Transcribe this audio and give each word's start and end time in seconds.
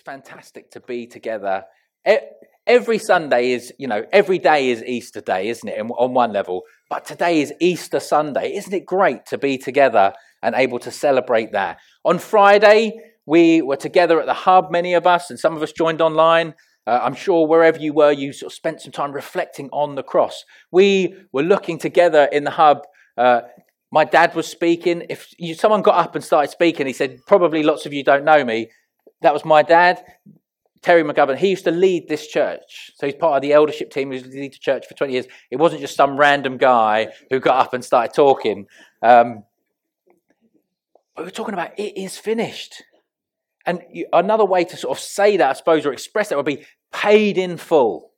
It 0.00 0.08
is 0.08 0.14
fantastic 0.14 0.70
to 0.70 0.80
be 0.80 1.06
together. 1.06 1.64
Every 2.66 2.96
Sunday 2.98 3.52
is, 3.52 3.70
you 3.78 3.86
know, 3.86 4.06
every 4.12 4.38
day 4.38 4.70
is 4.70 4.82
Easter 4.82 5.20
Day, 5.20 5.48
isn't 5.48 5.68
it, 5.68 5.78
on 5.78 6.14
one 6.14 6.32
level? 6.32 6.62
But 6.88 7.04
today 7.04 7.42
is 7.42 7.52
Easter 7.60 8.00
Sunday. 8.00 8.54
Isn't 8.54 8.72
it 8.72 8.86
great 8.86 9.26
to 9.26 9.36
be 9.36 9.58
together 9.58 10.14
and 10.42 10.54
able 10.54 10.78
to 10.80 10.90
celebrate 10.90 11.52
that? 11.52 11.80
On 12.04 12.18
Friday, 12.18 12.98
we 13.26 13.60
were 13.60 13.76
together 13.76 14.18
at 14.20 14.26
the 14.26 14.32
hub, 14.32 14.70
many 14.70 14.94
of 14.94 15.06
us, 15.06 15.28
and 15.28 15.38
some 15.38 15.54
of 15.54 15.62
us 15.62 15.72
joined 15.72 16.00
online. 16.00 16.54
Uh, 16.86 17.00
I'm 17.02 17.14
sure 17.14 17.46
wherever 17.46 17.78
you 17.78 17.92
were, 17.92 18.12
you 18.12 18.32
sort 18.32 18.52
of 18.52 18.56
spent 18.56 18.80
some 18.80 18.92
time 18.92 19.12
reflecting 19.12 19.68
on 19.70 19.96
the 19.96 20.02
cross. 20.02 20.44
We 20.70 21.14
were 21.30 21.42
looking 21.42 21.78
together 21.78 22.26
in 22.32 22.44
the 22.44 22.52
hub. 22.52 22.86
Uh, 23.18 23.42
my 23.92 24.04
dad 24.04 24.34
was 24.34 24.46
speaking. 24.46 25.04
If 25.10 25.28
you, 25.36 25.54
someone 25.54 25.82
got 25.82 25.96
up 25.96 26.14
and 26.14 26.24
started 26.24 26.50
speaking, 26.50 26.86
he 26.86 26.94
said, 26.94 27.18
Probably 27.26 27.62
lots 27.62 27.84
of 27.84 27.92
you 27.92 28.02
don't 28.02 28.24
know 28.24 28.44
me. 28.44 28.70
That 29.22 29.34
was 29.34 29.44
my 29.44 29.62
dad, 29.62 30.02
Terry 30.82 31.02
McGovern. 31.02 31.36
He 31.36 31.50
used 31.50 31.64
to 31.64 31.70
lead 31.70 32.08
this 32.08 32.26
church. 32.26 32.92
So 32.96 33.06
he's 33.06 33.14
part 33.14 33.36
of 33.36 33.42
the 33.42 33.52
eldership 33.52 33.90
team 33.90 34.10
who's 34.10 34.24
lead 34.24 34.52
the 34.52 34.58
church 34.58 34.86
for 34.86 34.94
20 34.94 35.12
years. 35.12 35.26
It 35.50 35.56
wasn't 35.56 35.82
just 35.82 35.96
some 35.96 36.16
random 36.16 36.56
guy 36.56 37.08
who 37.30 37.38
got 37.38 37.66
up 37.66 37.74
and 37.74 37.84
started 37.84 38.14
talking. 38.14 38.66
Um, 39.02 39.44
but 41.14 41.24
we're 41.24 41.30
talking 41.30 41.54
about 41.54 41.78
it 41.78 42.00
is 42.00 42.16
finished. 42.16 42.82
And 43.66 43.82
another 44.12 44.44
way 44.44 44.64
to 44.64 44.76
sort 44.76 44.96
of 44.96 45.02
say 45.02 45.36
that, 45.36 45.50
I 45.50 45.52
suppose, 45.52 45.84
or 45.84 45.92
express 45.92 46.30
that 46.30 46.36
would 46.36 46.46
be 46.46 46.64
paid 46.92 47.36
in 47.36 47.58
full. 47.58 48.10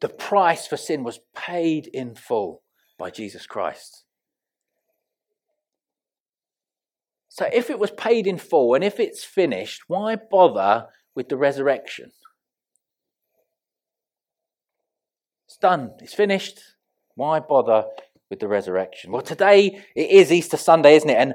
The 0.00 0.08
price 0.08 0.66
for 0.66 0.76
sin 0.76 1.02
was 1.02 1.18
paid 1.34 1.86
in 1.86 2.14
full 2.14 2.62
by 2.98 3.10
Jesus 3.10 3.46
Christ. 3.46 4.04
So 7.38 7.48
if 7.52 7.70
it 7.70 7.78
was 7.78 7.92
paid 7.92 8.26
in 8.26 8.36
full 8.36 8.74
and 8.74 8.82
if 8.82 8.98
it's 8.98 9.22
finished, 9.22 9.82
why 9.86 10.16
bother 10.16 10.88
with 11.14 11.28
the 11.28 11.36
resurrection? 11.36 12.10
It's 15.46 15.56
done, 15.56 15.92
it's 16.00 16.14
finished. 16.14 16.58
Why 17.14 17.38
bother 17.38 17.84
with 18.28 18.40
the 18.40 18.48
resurrection? 18.48 19.12
Well, 19.12 19.22
today 19.22 19.84
it 19.94 20.10
is 20.10 20.32
Easter 20.32 20.56
Sunday, 20.56 20.96
isn't 20.96 21.08
it? 21.08 21.16
And 21.16 21.34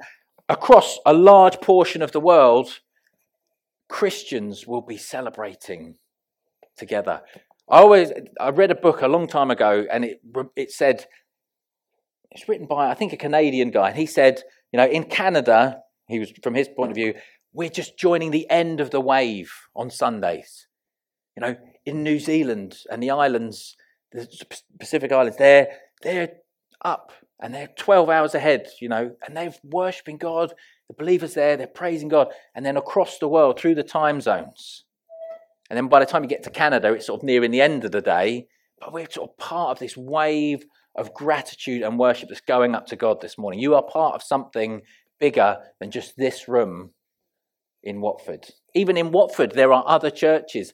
across 0.50 1.00
a 1.06 1.14
large 1.14 1.62
portion 1.62 2.02
of 2.02 2.12
the 2.12 2.20
world, 2.20 2.82
Christians 3.88 4.68
will 4.68 4.82
be 4.82 4.98
celebrating 4.98 5.96
together. 6.76 7.22
I 7.70 7.78
always 7.78 8.12
I 8.42 8.50
read 8.50 8.72
a 8.72 8.76
book 8.76 9.04
a 9.04 9.08
long 9.08 9.26
time 9.28 9.52
ago, 9.52 9.86
and 9.90 10.04
it 10.04 10.22
it 10.58 10.72
said 10.72 11.06
it's 12.30 12.50
written 12.50 12.68
by 12.68 12.90
I 12.90 12.94
think 12.94 13.14
a 13.14 13.18
Canadian 13.18 13.72
guy, 13.72 13.88
and 13.88 13.98
he 13.98 14.06
said, 14.06 14.44
you 14.74 14.78
know, 14.78 14.86
in 14.86 15.06
Canada, 15.06 15.83
he 16.08 16.20
was 16.20 16.32
from 16.44 16.54
his 16.54 16.68
point 16.68 16.92
of 16.92 16.96
view, 16.96 17.14
we're 17.54 17.70
just 17.70 17.98
joining 17.98 18.32
the 18.32 18.50
end 18.50 18.80
of 18.80 18.92
the 18.92 19.02
wave 19.02 19.52
on 19.76 19.90
Sundays. 19.90 20.68
You 21.36 21.42
know, 21.42 21.56
in 21.86 22.04
New 22.04 22.20
Zealand 22.20 22.78
and 22.92 23.02
the 23.02 23.12
islands, 23.12 23.76
the 24.12 24.28
Pacific 24.80 25.12
Islands, 25.12 25.38
they're 25.38 25.68
they're 26.02 26.34
up 26.84 27.12
and 27.40 27.54
they're 27.54 27.70
12 27.78 28.10
hours 28.10 28.36
ahead, 28.36 28.68
you 28.80 28.90
know, 28.90 29.16
and 29.26 29.36
they're 29.36 29.54
worshipping 29.64 30.18
God. 30.18 30.54
The 30.88 30.94
believers 30.94 31.34
there, 31.34 31.58
they're 31.58 31.68
praising 31.68 32.10
God. 32.10 32.28
And 32.54 32.66
then 32.66 32.78
across 32.78 33.18
the 33.18 33.28
world, 33.28 33.60
through 33.60 33.76
the 33.76 33.84
time 33.84 34.22
zones. 34.22 34.86
And 35.70 35.78
then 35.78 35.88
by 35.88 36.00
the 36.00 36.06
time 36.06 36.24
you 36.24 36.30
get 36.30 36.44
to 36.44 36.50
Canada, 36.50 36.94
it's 36.94 37.08
sort 37.08 37.22
of 37.22 37.26
nearing 37.26 37.52
the 37.52 37.62
end 37.62 37.84
of 37.84 37.92
the 37.92 38.02
day. 38.02 38.48
But 38.80 38.94
we're 38.94 39.10
sort 39.10 39.30
of 39.30 39.38
part 39.38 39.72
of 39.72 39.80
this 39.80 39.98
wave 39.98 40.66
of 40.96 41.14
gratitude 41.14 41.82
and 41.82 41.98
worship 41.98 42.30
that's 42.30 42.42
going 42.42 42.76
up 42.76 42.86
to 42.88 42.96
God 42.96 43.22
this 43.22 43.38
morning. 43.38 43.60
You 43.60 43.76
are 43.76 43.82
part 43.82 44.14
of 44.14 44.22
something 44.22 44.82
bigger 45.24 45.56
than 45.80 45.90
just 45.90 46.18
this 46.18 46.50
room 46.50 46.92
in 47.82 48.02
Watford. 48.02 48.46
Even 48.76 48.98
in 48.98 49.14
Watford, 49.14 49.54
there 49.54 49.72
are 49.72 49.86
other 49.88 50.10
churches. 50.10 50.74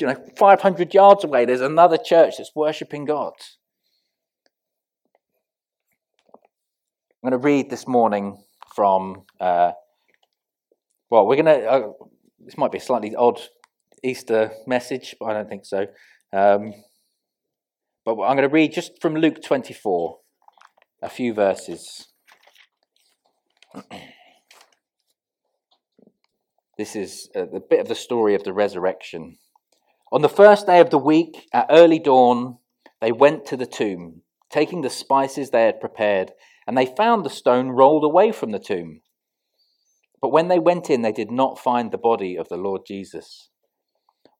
You 0.00 0.08
know, 0.08 0.16
500 0.36 0.92
yards 0.92 1.22
away, 1.22 1.44
there's 1.44 1.60
another 1.60 1.96
church 1.96 2.38
that's 2.38 2.50
worshipping 2.56 3.04
God. 3.04 3.34
I'm 6.34 7.30
going 7.30 7.40
to 7.40 7.46
read 7.46 7.70
this 7.70 7.86
morning 7.86 8.42
from, 8.74 9.22
uh, 9.40 9.70
well, 11.08 11.28
we're 11.28 11.40
going 11.40 11.60
to, 11.60 11.70
uh, 11.70 11.92
this 12.40 12.58
might 12.58 12.72
be 12.72 12.78
a 12.78 12.80
slightly 12.80 13.14
odd 13.14 13.40
Easter 14.02 14.50
message, 14.66 15.14
but 15.20 15.26
I 15.26 15.34
don't 15.34 15.48
think 15.48 15.64
so. 15.64 15.86
Um, 16.32 16.74
but 18.04 18.20
I'm 18.22 18.36
going 18.36 18.48
to 18.48 18.48
read 18.48 18.72
just 18.72 19.00
from 19.00 19.14
Luke 19.14 19.40
24, 19.40 20.18
a 21.00 21.08
few 21.08 21.32
verses. 21.32 22.07
this 26.78 26.94
is 26.96 27.28
uh, 27.34 27.40
a, 27.40 27.56
a 27.56 27.60
bit 27.60 27.80
of 27.80 27.88
the 27.88 27.94
story 27.94 28.34
of 28.34 28.44
the 28.44 28.52
resurrection. 28.52 29.38
On 30.12 30.22
the 30.22 30.28
first 30.28 30.66
day 30.66 30.80
of 30.80 30.90
the 30.90 30.98
week, 30.98 31.46
at 31.52 31.66
early 31.70 31.98
dawn, 31.98 32.58
they 33.00 33.12
went 33.12 33.46
to 33.46 33.56
the 33.56 33.66
tomb, 33.66 34.22
taking 34.50 34.80
the 34.80 34.90
spices 34.90 35.50
they 35.50 35.64
had 35.64 35.80
prepared 35.80 36.32
and 36.68 36.76
they 36.76 36.84
found 36.84 37.24
the 37.24 37.30
stone 37.30 37.70
rolled 37.70 38.04
away 38.04 38.30
from 38.30 38.50
the 38.50 38.58
tomb. 38.58 39.00
But 40.20 40.32
when 40.32 40.48
they 40.48 40.58
went 40.58 40.90
in, 40.90 41.00
they 41.00 41.12
did 41.12 41.30
not 41.30 41.58
find 41.58 41.90
the 41.90 41.96
body 41.96 42.36
of 42.36 42.50
the 42.50 42.58
Lord 42.58 42.82
Jesus. 42.86 43.48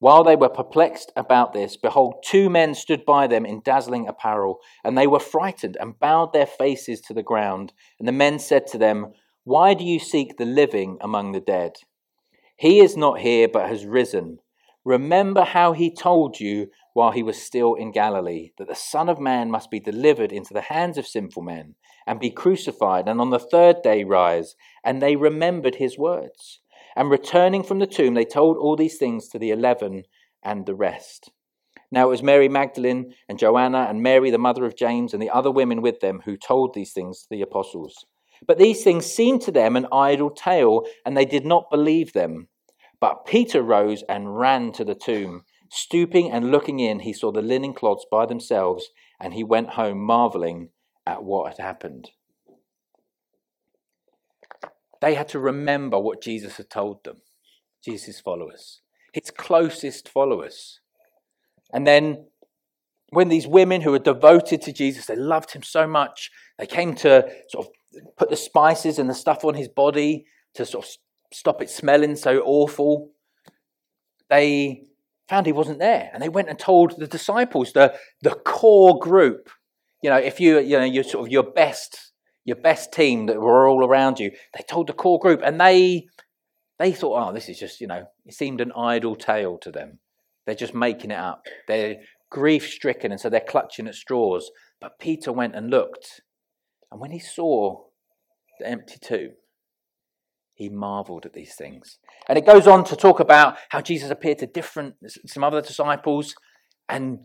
While 0.00 0.22
they 0.22 0.36
were 0.36 0.48
perplexed 0.48 1.10
about 1.16 1.52
this, 1.52 1.76
behold, 1.76 2.22
two 2.24 2.48
men 2.48 2.74
stood 2.74 3.04
by 3.04 3.26
them 3.26 3.44
in 3.44 3.62
dazzling 3.64 4.06
apparel, 4.06 4.60
and 4.84 4.96
they 4.96 5.08
were 5.08 5.18
frightened 5.18 5.76
and 5.80 5.98
bowed 5.98 6.32
their 6.32 6.46
faces 6.46 7.00
to 7.02 7.14
the 7.14 7.22
ground. 7.22 7.72
And 7.98 8.06
the 8.06 8.12
men 8.12 8.38
said 8.38 8.68
to 8.68 8.78
them, 8.78 9.12
Why 9.42 9.74
do 9.74 9.84
you 9.84 9.98
seek 9.98 10.36
the 10.36 10.44
living 10.44 10.98
among 11.00 11.32
the 11.32 11.40
dead? 11.40 11.78
He 12.56 12.78
is 12.78 12.96
not 12.96 13.20
here, 13.20 13.48
but 13.48 13.68
has 13.68 13.84
risen. 13.86 14.38
Remember 14.84 15.42
how 15.42 15.72
he 15.72 15.94
told 15.94 16.38
you 16.38 16.68
while 16.94 17.10
he 17.10 17.22
was 17.22 17.42
still 17.42 17.74
in 17.74 17.90
Galilee 17.90 18.50
that 18.56 18.68
the 18.68 18.74
Son 18.76 19.08
of 19.08 19.18
Man 19.18 19.50
must 19.50 19.70
be 19.70 19.80
delivered 19.80 20.32
into 20.32 20.54
the 20.54 20.62
hands 20.62 20.96
of 20.96 21.06
sinful 21.06 21.42
men 21.42 21.74
and 22.06 22.20
be 22.20 22.30
crucified, 22.30 23.08
and 23.08 23.20
on 23.20 23.30
the 23.30 23.38
third 23.38 23.82
day 23.82 24.04
rise. 24.04 24.54
And 24.84 25.02
they 25.02 25.16
remembered 25.16 25.74
his 25.74 25.98
words. 25.98 26.60
And 26.98 27.10
returning 27.10 27.62
from 27.62 27.78
the 27.78 27.86
tomb, 27.86 28.14
they 28.14 28.24
told 28.24 28.56
all 28.56 28.74
these 28.74 28.98
things 28.98 29.28
to 29.28 29.38
the 29.38 29.52
eleven 29.52 30.02
and 30.42 30.66
the 30.66 30.74
rest. 30.74 31.30
Now 31.92 32.08
it 32.08 32.10
was 32.10 32.24
Mary 32.24 32.48
Magdalene 32.48 33.14
and 33.28 33.38
Joanna 33.38 33.86
and 33.88 34.02
Mary, 34.02 34.32
the 34.32 34.36
mother 34.36 34.64
of 34.64 34.76
James, 34.76 35.14
and 35.14 35.22
the 35.22 35.30
other 35.30 35.52
women 35.52 35.80
with 35.80 36.00
them 36.00 36.22
who 36.24 36.36
told 36.36 36.74
these 36.74 36.92
things 36.92 37.20
to 37.20 37.28
the 37.30 37.40
apostles. 37.40 38.04
But 38.44 38.58
these 38.58 38.82
things 38.82 39.06
seemed 39.06 39.42
to 39.42 39.52
them 39.52 39.76
an 39.76 39.86
idle 39.92 40.30
tale, 40.30 40.86
and 41.06 41.16
they 41.16 41.24
did 41.24 41.46
not 41.46 41.70
believe 41.70 42.14
them. 42.14 42.48
But 43.00 43.26
Peter 43.26 43.62
rose 43.62 44.02
and 44.08 44.36
ran 44.36 44.72
to 44.72 44.84
the 44.84 44.96
tomb. 44.96 45.44
Stooping 45.70 46.32
and 46.32 46.50
looking 46.50 46.80
in, 46.80 46.98
he 46.98 47.12
saw 47.12 47.30
the 47.30 47.42
linen 47.42 47.74
cloths 47.74 48.06
by 48.10 48.26
themselves, 48.26 48.88
and 49.20 49.34
he 49.34 49.44
went 49.44 49.70
home 49.70 50.00
marveling 50.00 50.70
at 51.06 51.22
what 51.22 51.46
had 51.52 51.64
happened. 51.64 52.10
They 55.00 55.14
had 55.14 55.28
to 55.28 55.38
remember 55.38 55.98
what 55.98 56.22
Jesus 56.22 56.56
had 56.56 56.70
told 56.70 57.04
them, 57.04 57.18
Jesus' 57.84 58.20
followers, 58.20 58.80
his 59.12 59.30
closest 59.30 60.08
followers. 60.08 60.80
And 61.72 61.86
then 61.86 62.26
when 63.10 63.28
these 63.28 63.46
women 63.46 63.80
who 63.80 63.92
were 63.92 63.98
devoted 63.98 64.62
to 64.62 64.72
Jesus, 64.72 65.06
they 65.06 65.16
loved 65.16 65.52
him 65.52 65.62
so 65.62 65.86
much, 65.86 66.30
they 66.58 66.66
came 66.66 66.94
to 66.96 67.28
sort 67.48 67.66
of 67.66 67.72
put 68.16 68.28
the 68.28 68.36
spices 68.36 68.98
and 68.98 69.08
the 69.08 69.14
stuff 69.14 69.44
on 69.44 69.54
his 69.54 69.68
body 69.68 70.26
to 70.54 70.66
sort 70.66 70.84
of 70.84 70.90
stop 71.32 71.62
it 71.62 71.70
smelling 71.70 72.16
so 72.16 72.40
awful. 72.40 73.10
They 74.28 74.82
found 75.28 75.46
he 75.46 75.52
wasn't 75.52 75.78
there, 75.78 76.10
and 76.12 76.22
they 76.22 76.28
went 76.28 76.48
and 76.48 76.58
told 76.58 76.98
the 76.98 77.06
disciples, 77.06 77.72
the, 77.72 77.94
the 78.22 78.30
core 78.30 78.98
group, 78.98 79.50
you 80.02 80.10
know, 80.10 80.16
if 80.16 80.40
you, 80.40 80.58
you 80.58 80.78
know, 80.78 80.84
you're 80.84 81.04
sort 81.04 81.26
of 81.26 81.32
your 81.32 81.42
best, 81.42 82.07
your 82.48 82.56
best 82.56 82.92
team 82.92 83.26
that 83.26 83.38
were 83.38 83.68
all 83.68 83.84
around 83.84 84.18
you, 84.18 84.30
they 84.56 84.64
told 84.66 84.86
the 84.86 84.94
core 84.94 85.18
group 85.18 85.42
and 85.44 85.60
they, 85.60 86.06
they 86.78 86.92
thought, 86.92 87.28
oh, 87.28 87.32
this 87.34 87.50
is 87.50 87.58
just, 87.58 87.78
you 87.78 87.86
know, 87.86 88.06
it 88.24 88.32
seemed 88.32 88.62
an 88.62 88.72
idle 88.72 89.14
tale 89.14 89.58
to 89.58 89.70
them. 89.70 89.98
They're 90.46 90.54
just 90.54 90.74
making 90.74 91.10
it 91.10 91.18
up. 91.18 91.46
They're 91.66 91.96
grief 92.30 92.66
stricken 92.66 93.12
and 93.12 93.20
so 93.20 93.28
they're 93.28 93.40
clutching 93.40 93.86
at 93.86 93.94
straws. 93.94 94.50
But 94.80 94.98
Peter 94.98 95.30
went 95.30 95.54
and 95.54 95.68
looked. 95.68 96.22
And 96.90 97.02
when 97.02 97.10
he 97.10 97.18
saw 97.18 97.84
the 98.58 98.66
empty 98.66 98.96
tomb, 98.98 99.32
he 100.54 100.70
marveled 100.70 101.26
at 101.26 101.34
these 101.34 101.54
things. 101.54 101.98
And 102.30 102.38
it 102.38 102.46
goes 102.46 102.66
on 102.66 102.82
to 102.84 102.96
talk 102.96 103.20
about 103.20 103.58
how 103.68 103.82
Jesus 103.82 104.10
appeared 104.10 104.38
to 104.38 104.46
different, 104.46 104.94
some 105.26 105.44
other 105.44 105.60
disciples, 105.60 106.34
and 106.88 107.18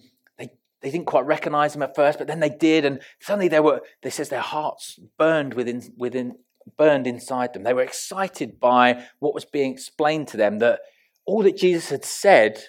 they 0.83 0.91
didn't 0.91 1.07
quite 1.07 1.25
recognize 1.25 1.75
him 1.75 1.81
at 1.81 1.95
first, 1.95 2.19
but 2.19 2.27
then 2.27 2.41
they 2.41 2.49
did, 2.49 2.83
and 2.83 3.01
suddenly 3.21 3.47
they 3.47 3.61
were, 3.61 3.81
they 4.03 4.09
says 4.09 4.27
their 4.27 4.41
hearts 4.41 4.99
burned 5.17 5.53
within, 5.53 5.81
within, 5.97 6.35
burned 6.77 7.07
inside 7.07 7.53
them. 7.53 7.63
They 7.63 7.73
were 7.73 7.83
excited 7.83 8.59
by 8.59 9.05
what 9.19 9.33
was 9.33 9.45
being 9.45 9.71
explained 9.71 10.27
to 10.29 10.37
them, 10.37 10.59
that 10.59 10.81
all 11.25 11.41
that 11.43 11.55
Jesus 11.55 11.89
had 11.89 12.03
said 12.03 12.63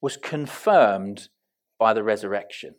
was 0.00 0.16
confirmed 0.16 1.28
by 1.78 1.92
the 1.92 2.02
resurrection. 2.02 2.76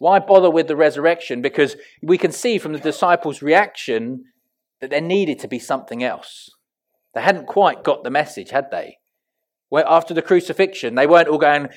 Why 0.00 0.18
bother 0.18 0.50
with 0.50 0.66
the 0.66 0.74
resurrection? 0.74 1.42
Because 1.42 1.76
we 2.02 2.18
can 2.18 2.32
see 2.32 2.58
from 2.58 2.72
the 2.72 2.80
disciples' 2.80 3.40
reaction 3.40 4.24
that 4.80 4.90
there 4.90 5.00
needed 5.00 5.38
to 5.38 5.48
be 5.48 5.60
something 5.60 6.02
else. 6.02 6.50
They 7.14 7.20
hadn't 7.22 7.46
quite 7.46 7.84
got 7.84 8.02
the 8.02 8.10
message, 8.10 8.50
had 8.50 8.72
they? 8.72 8.98
Where 9.68 9.86
after 9.86 10.12
the 10.12 10.22
crucifixion, 10.22 10.96
they 10.96 11.06
weren't 11.06 11.28
all 11.28 11.38
going 11.38 11.68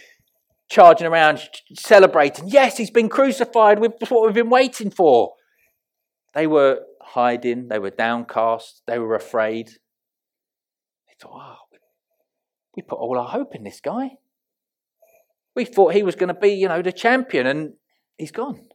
charging 0.70 1.08
around 1.08 1.42
celebrating. 1.74 2.48
Yes, 2.48 2.78
he's 2.78 2.92
been 2.92 3.10
crucified. 3.10 3.80
With 3.80 3.94
what 4.10 4.26
we've 4.26 4.34
been 4.34 4.50
waiting 4.50 4.92
for. 4.92 5.34
They 6.34 6.48
were 6.48 6.82
hiding. 7.02 7.70
They 7.70 7.80
were 7.80 7.92
downcast. 7.92 8.82
They 8.88 9.00
were 9.00 9.16
afraid. 9.16 9.68
They 11.08 11.14
thought, 11.20 11.42
oh, 11.42 11.78
we 12.76 12.84
put 12.84 13.00
all 13.00 13.18
our 13.18 13.30
hope 13.30 13.56
in 13.56 13.64
this 13.64 13.80
guy. 13.80 14.12
We 15.56 15.64
thought 15.64 15.94
he 15.94 16.04
was 16.04 16.16
going 16.16 16.28
to 16.28 16.34
be, 16.34 16.50
you 16.50 16.68
know, 16.68 16.82
the 16.82 16.92
champion, 16.92 17.48
and 17.48 17.74
he's 18.18 18.32
gone. 18.32 18.68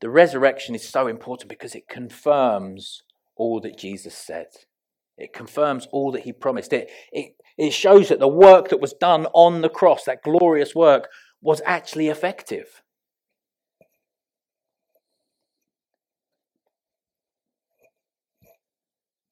The 0.00 0.10
resurrection 0.10 0.74
is 0.74 0.86
so 0.86 1.06
important 1.06 1.48
because 1.48 1.74
it 1.74 1.88
confirms 1.88 3.02
all 3.36 3.60
that 3.60 3.78
Jesus 3.78 4.14
said. 4.14 4.48
It 5.20 5.32
confirms 5.32 5.86
all 5.92 6.12
that 6.12 6.22
he 6.22 6.32
promised. 6.32 6.72
It, 6.72 6.90
it, 7.12 7.36
it 7.58 7.72
shows 7.72 8.08
that 8.08 8.18
the 8.18 8.28
work 8.28 8.70
that 8.70 8.80
was 8.80 8.94
done 8.94 9.26
on 9.34 9.60
the 9.60 9.68
cross, 9.68 10.04
that 10.04 10.22
glorious 10.22 10.74
work, 10.74 11.08
was 11.42 11.60
actually 11.64 12.08
effective. 12.08 12.82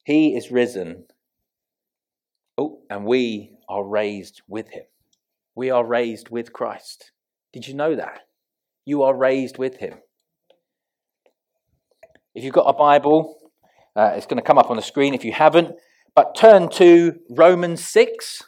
He 0.05 0.37
is 0.37 0.51
risen. 0.51 1.05
Oh, 2.57 2.81
and 2.89 3.05
we 3.05 3.53
are 3.69 3.85
raised 3.85 4.43
with 4.49 4.71
him. 4.71 4.85
We 5.55 5.71
are 5.71 5.85
raised 5.85 6.31
with 6.31 6.53
Christ. 6.53 7.13
Did 7.53 7.67
you 7.67 7.75
know 7.75 7.95
that? 7.95 8.21
You 8.85 9.03
are 9.03 9.15
raised 9.15 9.59
with 9.59 9.77
him. 9.77 9.95
If 12.35 12.45
you've 12.45 12.55
got 12.55 12.69
a 12.69 12.73
Bible, 12.73 13.48
uh, 13.99 14.13
it's 14.15 14.27
going 14.27 14.37
to 14.37 14.43
come 14.43 14.59
up 14.59 14.71
on 14.71 14.77
the 14.77 14.83
screen 14.83 15.13
if 15.13 15.25
you 15.25 15.33
haven't. 15.33 15.75
But 16.15 16.37
turn 16.37 16.69
to 16.71 17.19
Romans 17.29 17.85
6, 17.85 18.45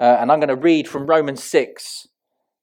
uh, 0.00 0.02
and 0.02 0.32
I'm 0.32 0.40
going 0.40 0.48
to 0.48 0.56
read 0.56 0.88
from 0.88 1.06
Romans 1.06 1.42
6, 1.44 2.08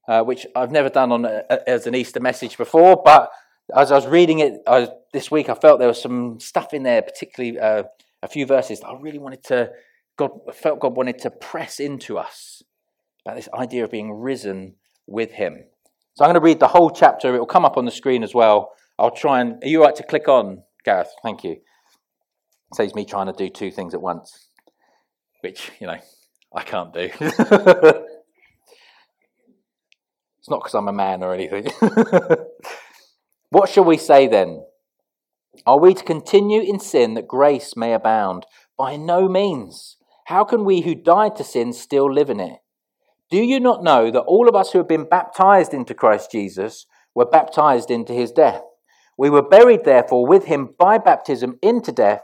uh, 0.08 0.24
which 0.24 0.48
I've 0.56 0.72
never 0.72 0.90
done 0.90 1.12
on 1.12 1.26
a, 1.26 1.44
a, 1.50 1.70
as 1.70 1.86
an 1.86 1.94
Easter 1.94 2.20
message 2.20 2.58
before, 2.58 3.02
but 3.06 3.30
as 3.76 3.92
I 3.92 3.96
was 3.96 4.08
reading 4.08 4.40
it 4.40 4.62
I, 4.68 4.90
this 5.14 5.30
week, 5.30 5.48
I 5.48 5.54
felt 5.54 5.80
there 5.80 5.88
was 5.88 6.02
some 6.02 6.40
stuff 6.40 6.74
in 6.74 6.84
there, 6.84 7.02
particularly 7.04 7.60
uh, 7.60 7.84
a 8.24 8.28
few 8.28 8.48
verses 8.48 8.80
that 8.80 8.88
I 8.88 9.00
really 9.00 9.20
wanted 9.20 9.44
to, 9.46 9.70
God 10.18 10.32
felt 10.54 10.80
God 10.80 10.96
wanted 10.96 11.20
to 11.20 11.30
press 11.30 11.80
into 11.80 12.18
us 12.18 12.64
about 13.24 13.36
this 13.36 13.50
idea 13.54 13.84
of 13.84 13.92
being 13.92 14.12
risen 14.12 14.76
with 15.06 15.34
Him. 15.34 15.66
So 16.16 16.24
I'm 16.24 16.30
going 16.30 16.42
to 16.42 16.46
read 16.46 16.60
the 16.60 16.68
whole 16.68 16.90
chapter. 16.90 17.36
It 17.36 17.40
will 17.40 17.46
come 17.46 17.66
up 17.66 17.78
on 17.78 17.86
the 17.86 17.92
screen 17.92 18.24
as 18.24 18.34
well. 18.34 18.72
I'll 18.98 19.12
try 19.12 19.42
and. 19.42 19.62
Are 19.64 19.68
you 19.68 19.84
right 19.84 19.96
to 19.96 20.04
click 20.04 20.28
on, 20.28 20.64
Gareth? 20.84 21.12
Thank 21.22 21.44
you. 21.44 21.58
Saves 22.74 22.96
me 22.96 23.06
trying 23.06 23.28
to 23.28 23.34
do 23.34 23.50
two 23.50 23.72
things 23.72 23.94
at 23.94 24.02
once, 24.02 24.50
which, 25.42 25.72
you 25.80 25.88
know, 25.88 26.00
I 26.54 26.64
can't 26.64 26.94
do. 26.94 27.10
it's 27.20 27.30
not 30.50 30.60
because 30.60 30.74
I'm 30.74 30.88
a 30.88 30.94
man 30.94 31.24
or 31.24 31.34
anything. 31.34 31.68
What 33.56 33.70
shall 33.70 33.86
we 33.86 33.96
say 33.96 34.28
then? 34.28 34.66
Are 35.66 35.80
we 35.80 35.94
to 35.94 36.04
continue 36.04 36.62
in 36.62 36.78
sin 36.80 37.14
that 37.14 37.26
grace 37.26 37.78
may 37.78 37.94
abound? 37.94 38.46
By 38.78 38.98
no 38.98 39.30
means. 39.30 39.96
How 40.26 40.44
can 40.44 40.66
we 40.66 40.82
who 40.82 40.94
died 40.94 41.38
to 41.38 41.46
sin 41.46 41.72
still 41.72 42.12
live 42.12 42.30
in 42.30 42.42
it? 42.42 42.60
Do 43.32 43.38
you 43.38 43.62
not 43.62 43.82
know 43.82 44.12
that 44.12 44.24
all 44.24 44.50
of 44.50 44.56
us 44.56 44.72
who 44.72 44.80
have 44.80 44.90
been 44.90 45.08
baptized 45.08 45.74
into 45.74 45.94
Christ 45.94 46.32
Jesus 46.32 46.86
were 47.14 47.26
baptized 47.26 47.90
into 47.90 48.12
his 48.12 48.34
death? 48.34 48.62
We 49.18 49.30
were 49.30 49.42
buried, 49.42 49.86
therefore, 49.86 50.28
with 50.28 50.46
him 50.46 50.76
by 50.78 50.98
baptism 50.98 51.58
into 51.62 51.94
death, 51.94 52.24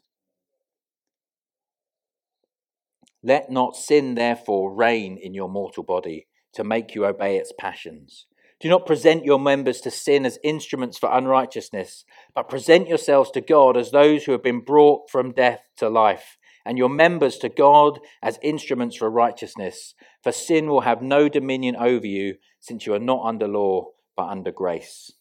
Let 3.23 3.51
not 3.51 3.75
sin, 3.75 4.15
therefore, 4.15 4.73
reign 4.73 5.17
in 5.21 5.33
your 5.33 5.49
mortal 5.49 5.83
body 5.83 6.27
to 6.53 6.63
make 6.63 6.95
you 6.95 7.05
obey 7.05 7.37
its 7.37 7.53
passions. 7.57 8.25
Do 8.59 8.69
not 8.69 8.85
present 8.85 9.25
your 9.25 9.39
members 9.39 9.81
to 9.81 9.91
sin 9.91 10.25
as 10.25 10.37
instruments 10.43 10.97
for 10.97 11.09
unrighteousness, 11.11 12.05
but 12.35 12.49
present 12.49 12.87
yourselves 12.87 13.31
to 13.31 13.41
God 13.41 13.75
as 13.75 13.89
those 13.89 14.25
who 14.25 14.31
have 14.33 14.43
been 14.43 14.61
brought 14.61 15.09
from 15.09 15.31
death 15.31 15.61
to 15.77 15.89
life, 15.89 16.37
and 16.63 16.77
your 16.77 16.89
members 16.89 17.37
to 17.39 17.49
God 17.49 17.99
as 18.21 18.37
instruments 18.43 18.95
for 18.95 19.09
righteousness. 19.09 19.95
For 20.23 20.31
sin 20.31 20.67
will 20.67 20.81
have 20.81 21.01
no 21.01 21.27
dominion 21.27 21.75
over 21.75 22.05
you, 22.05 22.35
since 22.59 22.85
you 22.85 22.93
are 22.93 22.99
not 22.99 23.25
under 23.25 23.47
law, 23.47 23.87
but 24.15 24.27
under 24.27 24.51
grace. 24.51 25.11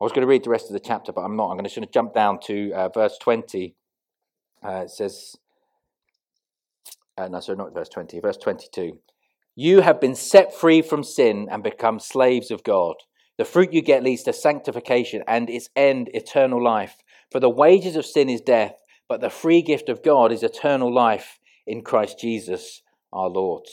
I 0.00 0.04
was 0.04 0.12
going 0.12 0.22
to 0.22 0.30
read 0.30 0.44
the 0.44 0.50
rest 0.50 0.66
of 0.66 0.72
the 0.72 0.80
chapter, 0.80 1.12
but 1.12 1.20
I'm 1.20 1.36
not. 1.36 1.50
I'm 1.50 1.58
going 1.58 1.68
to 1.68 1.86
jump 1.86 2.14
down 2.14 2.38
to 2.44 2.72
uh, 2.72 2.88
verse 2.88 3.18
20. 3.20 3.76
Uh, 4.64 4.82
it 4.84 4.90
says, 4.90 5.36
uh, 7.16 7.28
no, 7.28 7.40
sorry, 7.40 7.58
not 7.58 7.74
verse 7.74 7.88
20, 7.88 8.20
verse 8.20 8.36
22. 8.36 8.98
You 9.56 9.80
have 9.82 10.00
been 10.00 10.14
set 10.14 10.54
free 10.54 10.82
from 10.82 11.04
sin 11.04 11.48
and 11.50 11.62
become 11.62 12.00
slaves 12.00 12.50
of 12.50 12.64
God. 12.64 12.96
The 13.38 13.44
fruit 13.44 13.72
you 13.72 13.82
get 13.82 14.02
leads 14.02 14.24
to 14.24 14.32
sanctification 14.32 15.22
and 15.26 15.48
its 15.48 15.68
end, 15.76 16.10
eternal 16.12 16.62
life. 16.62 16.96
For 17.30 17.40
the 17.40 17.50
wages 17.50 17.96
of 17.96 18.06
sin 18.06 18.28
is 18.28 18.40
death, 18.40 18.74
but 19.08 19.20
the 19.20 19.30
free 19.30 19.62
gift 19.62 19.88
of 19.88 20.02
God 20.02 20.32
is 20.32 20.42
eternal 20.42 20.92
life 20.92 21.38
in 21.66 21.82
Christ 21.82 22.18
Jesus 22.18 22.82
our 23.12 23.28
Lord. 23.28 23.64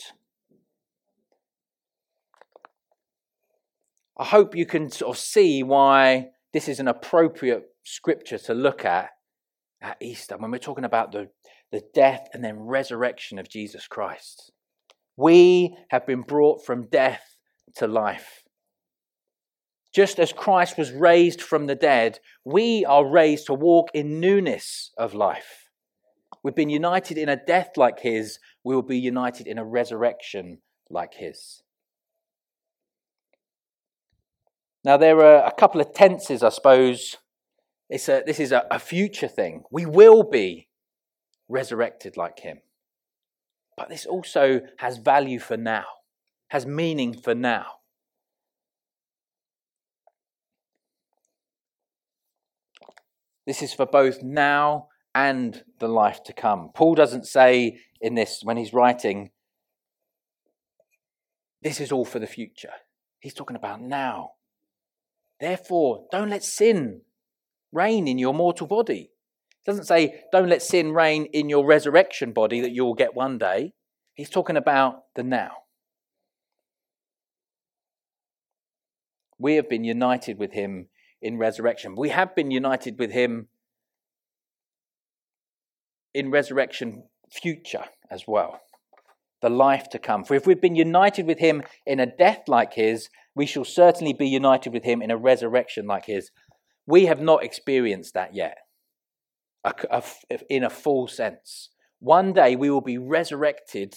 I 4.17 4.25
hope 4.25 4.55
you 4.55 4.67
can 4.67 4.91
sort 4.91 5.15
of 5.15 5.21
see 5.21 5.63
why 5.63 6.29
this 6.53 6.67
is 6.67 6.79
an 6.79 6.87
appropriate 6.87 7.63
scripture 7.83 8.37
to 8.37 8.53
look 8.53 8.85
at 8.85 9.09
at 9.81 9.97
Easter 9.99 10.37
when 10.37 10.51
we're 10.51 10.59
talking 10.59 10.85
about 10.85 11.11
the, 11.11 11.29
the 11.71 11.81
death 11.93 12.27
and 12.33 12.43
then 12.43 12.59
resurrection 12.59 13.39
of 13.39 13.49
Jesus 13.49 13.87
Christ. 13.87 14.51
We 15.17 15.75
have 15.89 16.05
been 16.05 16.21
brought 16.21 16.65
from 16.65 16.87
death 16.87 17.37
to 17.75 17.87
life. 17.87 18.43
Just 19.93 20.19
as 20.19 20.31
Christ 20.31 20.77
was 20.77 20.91
raised 20.91 21.41
from 21.41 21.67
the 21.67 21.75
dead, 21.75 22.19
we 22.45 22.85
are 22.85 23.05
raised 23.05 23.47
to 23.47 23.53
walk 23.53 23.89
in 23.93 24.19
newness 24.19 24.91
of 24.97 25.13
life. 25.13 25.69
We've 26.43 26.55
been 26.55 26.69
united 26.69 27.17
in 27.17 27.29
a 27.29 27.35
death 27.35 27.77
like 27.77 27.99
his, 27.99 28.39
we 28.63 28.73
will 28.73 28.81
be 28.81 28.97
united 28.97 29.47
in 29.47 29.57
a 29.57 29.65
resurrection 29.65 30.59
like 30.89 31.15
his. 31.15 31.61
Now, 34.83 34.97
there 34.97 35.19
are 35.23 35.45
a 35.45 35.51
couple 35.51 35.79
of 35.79 35.93
tenses, 35.93 36.41
I 36.41 36.49
suppose. 36.49 37.17
It's 37.89 38.09
a, 38.09 38.23
this 38.25 38.39
is 38.39 38.51
a, 38.51 38.65
a 38.71 38.79
future 38.79 39.27
thing. 39.27 39.63
We 39.69 39.85
will 39.85 40.23
be 40.23 40.69
resurrected 41.51 42.17
like 42.17 42.39
him. 42.39 42.59
But 43.77 43.89
this 43.89 44.05
also 44.05 44.61
has 44.77 44.97
value 44.97 45.39
for 45.39 45.57
now, 45.57 45.85
has 46.49 46.65
meaning 46.65 47.13
for 47.13 47.35
now. 47.35 47.65
This 53.45 53.61
is 53.61 53.73
for 53.73 53.85
both 53.85 54.21
now 54.21 54.87
and 55.13 55.63
the 55.79 55.87
life 55.87 56.23
to 56.23 56.33
come. 56.33 56.69
Paul 56.73 56.95
doesn't 56.95 57.25
say 57.25 57.79
in 57.99 58.15
this, 58.15 58.41
when 58.43 58.57
he's 58.57 58.73
writing, 58.73 59.31
this 61.61 61.79
is 61.79 61.91
all 61.91 62.05
for 62.05 62.19
the 62.19 62.27
future. 62.27 62.73
He's 63.19 63.33
talking 63.33 63.55
about 63.55 63.81
now. 63.81 64.31
Therefore, 65.39 66.05
don't 66.11 66.29
let 66.29 66.43
sin 66.43 67.01
reign 67.71 68.07
in 68.07 68.17
your 68.17 68.33
mortal 68.33 68.67
body. 68.67 69.10
It 69.61 69.69
doesn't 69.69 69.85
say, 69.85 70.23
don't 70.31 70.49
let 70.49 70.63
sin 70.63 70.91
reign 70.91 71.25
in 71.25 71.47
your 71.47 71.65
resurrection 71.65 72.31
body 72.31 72.61
that 72.61 72.71
you'll 72.71 72.95
get 72.95 73.15
one 73.15 73.37
day. 73.37 73.73
He's 74.15 74.29
talking 74.29 74.57
about 74.57 75.03
the 75.15 75.23
now. 75.23 75.51
We 79.37 79.55
have 79.55 79.69
been 79.69 79.83
united 79.83 80.39
with 80.39 80.53
him 80.53 80.87
in 81.21 81.37
resurrection. 81.37 81.95
We 81.95 82.09
have 82.09 82.35
been 82.35 82.49
united 82.49 82.97
with 82.97 83.11
him 83.11 83.49
in 86.13 86.31
resurrection 86.31 87.03
future 87.31 87.85
as 88.09 88.23
well, 88.27 88.61
the 89.41 89.49
life 89.49 89.89
to 89.89 89.99
come. 89.99 90.23
For 90.23 90.33
if 90.33 90.47
we've 90.47 90.61
been 90.61 90.75
united 90.75 91.27
with 91.27 91.39
him 91.39 91.61
in 91.85 91.99
a 91.99 92.05
death 92.05 92.43
like 92.47 92.73
his, 92.73 93.09
we 93.35 93.45
shall 93.45 93.63
certainly 93.63 94.13
be 94.13 94.27
united 94.27 94.73
with 94.73 94.83
him 94.83 95.03
in 95.03 95.11
a 95.11 95.17
resurrection 95.17 95.85
like 95.85 96.05
his. 96.05 96.31
We 96.87 97.05
have 97.05 97.21
not 97.21 97.43
experienced 97.43 98.15
that 98.15 98.33
yet 98.33 98.57
in 100.49 100.63
a 100.63 100.69
full 100.69 101.07
sense. 101.07 101.69
One 101.99 102.33
day 102.33 102.55
we 102.55 102.69
will 102.69 102.81
be 102.81 102.97
resurrected 102.97 103.95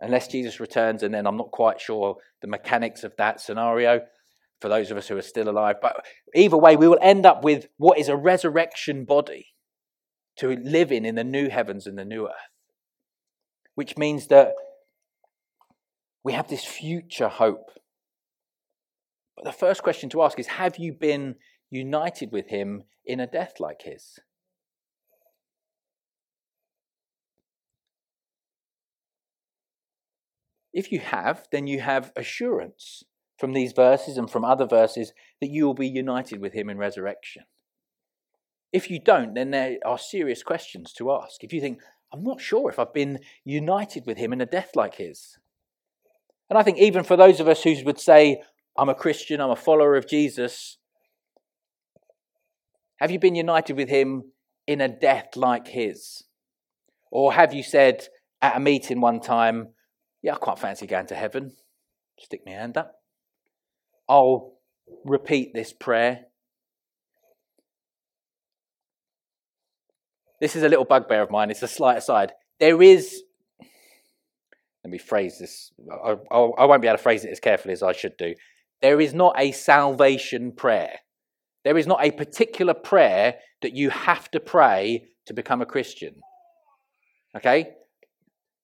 unless 0.00 0.28
Jesus 0.28 0.60
returns, 0.60 1.02
and 1.02 1.14
then 1.14 1.26
I'm 1.26 1.36
not 1.36 1.50
quite 1.50 1.80
sure 1.80 2.16
the 2.42 2.48
mechanics 2.48 3.04
of 3.04 3.14
that 3.16 3.40
scenario 3.40 4.02
for 4.60 4.68
those 4.68 4.90
of 4.90 4.96
us 4.96 5.08
who 5.08 5.16
are 5.16 5.22
still 5.22 5.48
alive. 5.48 5.76
But 5.80 6.04
either 6.34 6.56
way, 6.56 6.76
we 6.76 6.88
will 6.88 6.98
end 7.00 7.26
up 7.26 7.42
with 7.42 7.68
what 7.76 7.98
is 7.98 8.08
a 8.08 8.16
resurrection 8.16 9.04
body 9.04 9.48
to 10.36 10.48
live 10.48 10.90
in 10.90 11.04
in 11.04 11.14
the 11.14 11.24
new 11.24 11.48
heavens 11.48 11.86
and 11.86 11.96
the 11.96 12.04
new 12.04 12.26
earth, 12.26 12.50
which 13.74 13.96
means 13.96 14.26
that 14.28 14.52
we 16.22 16.32
have 16.32 16.48
this 16.48 16.64
future 16.64 17.28
hope. 17.28 17.70
But 19.36 19.44
the 19.44 19.52
first 19.52 19.82
question 19.82 20.08
to 20.10 20.22
ask 20.22 20.38
is 20.38 20.46
Have 20.46 20.76
you 20.78 20.92
been 20.92 21.36
united 21.70 22.32
with 22.32 22.48
him 22.48 22.84
in 23.04 23.20
a 23.20 23.26
death 23.26 23.54
like 23.60 23.82
his? 23.82 24.18
If 30.74 30.90
you 30.90 30.98
have, 30.98 31.46
then 31.52 31.68
you 31.68 31.80
have 31.80 32.12
assurance 32.16 33.04
from 33.38 33.52
these 33.52 33.72
verses 33.72 34.18
and 34.18 34.28
from 34.28 34.44
other 34.44 34.66
verses 34.66 35.12
that 35.40 35.50
you 35.50 35.64
will 35.64 35.74
be 35.74 35.88
united 35.88 36.40
with 36.40 36.52
him 36.52 36.68
in 36.68 36.78
resurrection. 36.78 37.44
If 38.72 38.90
you 38.90 38.98
don't, 38.98 39.34
then 39.34 39.52
there 39.52 39.78
are 39.86 39.98
serious 39.98 40.42
questions 40.42 40.92
to 40.94 41.12
ask. 41.12 41.44
If 41.44 41.52
you 41.52 41.60
think, 41.60 41.78
I'm 42.12 42.24
not 42.24 42.40
sure 42.40 42.68
if 42.68 42.78
I've 42.80 42.92
been 42.92 43.20
united 43.44 44.04
with 44.04 44.18
him 44.18 44.32
in 44.32 44.40
a 44.40 44.46
death 44.46 44.72
like 44.74 44.96
his. 44.96 45.38
And 46.50 46.58
I 46.58 46.64
think 46.64 46.78
even 46.78 47.04
for 47.04 47.16
those 47.16 47.38
of 47.38 47.46
us 47.46 47.62
who 47.62 47.74
would 47.84 48.00
say, 48.00 48.42
I'm 48.76 48.88
a 48.88 48.94
Christian, 48.94 49.40
I'm 49.40 49.50
a 49.50 49.56
follower 49.56 49.94
of 49.94 50.08
Jesus, 50.08 50.78
have 52.96 53.12
you 53.12 53.20
been 53.20 53.36
united 53.36 53.76
with 53.76 53.88
him 53.88 54.32
in 54.66 54.80
a 54.80 54.88
death 54.88 55.36
like 55.36 55.68
his? 55.68 56.24
Or 57.12 57.32
have 57.32 57.54
you 57.54 57.62
said 57.62 58.08
at 58.42 58.56
a 58.56 58.60
meeting 58.60 59.00
one 59.00 59.20
time, 59.20 59.68
Yeah, 60.24 60.34
I 60.34 60.38
quite 60.38 60.58
fancy 60.58 60.88
going 60.88 61.06
to 61.06 61.14
heaven? 61.14 61.52
Stick 62.18 62.40
my 62.44 62.52
hand 62.52 62.76
up. 62.76 62.96
I'll 64.08 64.54
repeat 65.04 65.54
this 65.54 65.72
prayer 65.72 66.24
This 70.44 70.56
is 70.56 70.62
a 70.62 70.68
little 70.68 70.84
bugbear 70.84 71.22
of 71.22 71.30
mine. 71.30 71.50
It's 71.50 71.62
a 71.62 71.68
slight 71.68 71.96
aside. 71.96 72.32
There 72.60 72.82
is, 72.82 73.22
let 74.84 74.90
me 74.90 74.98
phrase 74.98 75.38
this. 75.38 75.72
I, 75.90 76.16
I, 76.30 76.38
I 76.38 76.64
won't 76.66 76.82
be 76.82 76.88
able 76.88 76.98
to 76.98 77.02
phrase 77.02 77.24
it 77.24 77.30
as 77.30 77.40
carefully 77.40 77.72
as 77.72 77.82
I 77.82 77.92
should 77.92 78.18
do. 78.18 78.34
There 78.82 79.00
is 79.00 79.14
not 79.14 79.36
a 79.38 79.52
salvation 79.52 80.52
prayer. 80.52 80.98
There 81.64 81.78
is 81.78 81.86
not 81.86 82.04
a 82.04 82.10
particular 82.10 82.74
prayer 82.74 83.36
that 83.62 83.74
you 83.74 83.88
have 83.88 84.30
to 84.32 84.40
pray 84.40 85.06
to 85.24 85.32
become 85.32 85.62
a 85.62 85.66
Christian. 85.66 86.16
Okay? 87.34 87.70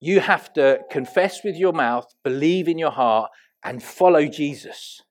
You 0.00 0.20
have 0.20 0.52
to 0.54 0.80
confess 0.90 1.44
with 1.44 1.56
your 1.56 1.72
mouth, 1.72 2.06
believe 2.24 2.68
in 2.68 2.78
your 2.78 2.90
heart, 2.90 3.30
and 3.62 3.82
follow 3.82 4.26
Jesus. 4.26 5.02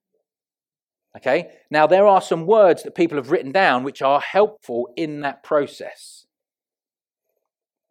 Okay? 1.16 1.50
Now, 1.70 1.88
there 1.88 2.08
are 2.08 2.22
some 2.22 2.46
words 2.46 2.84
that 2.84 2.96
people 2.96 3.18
have 3.18 3.32
written 3.32 3.52
down 3.52 3.84
which 3.84 4.02
are 4.02 4.20
helpful 4.20 4.90
in 4.96 5.22
that 5.22 5.44
process 5.44 6.26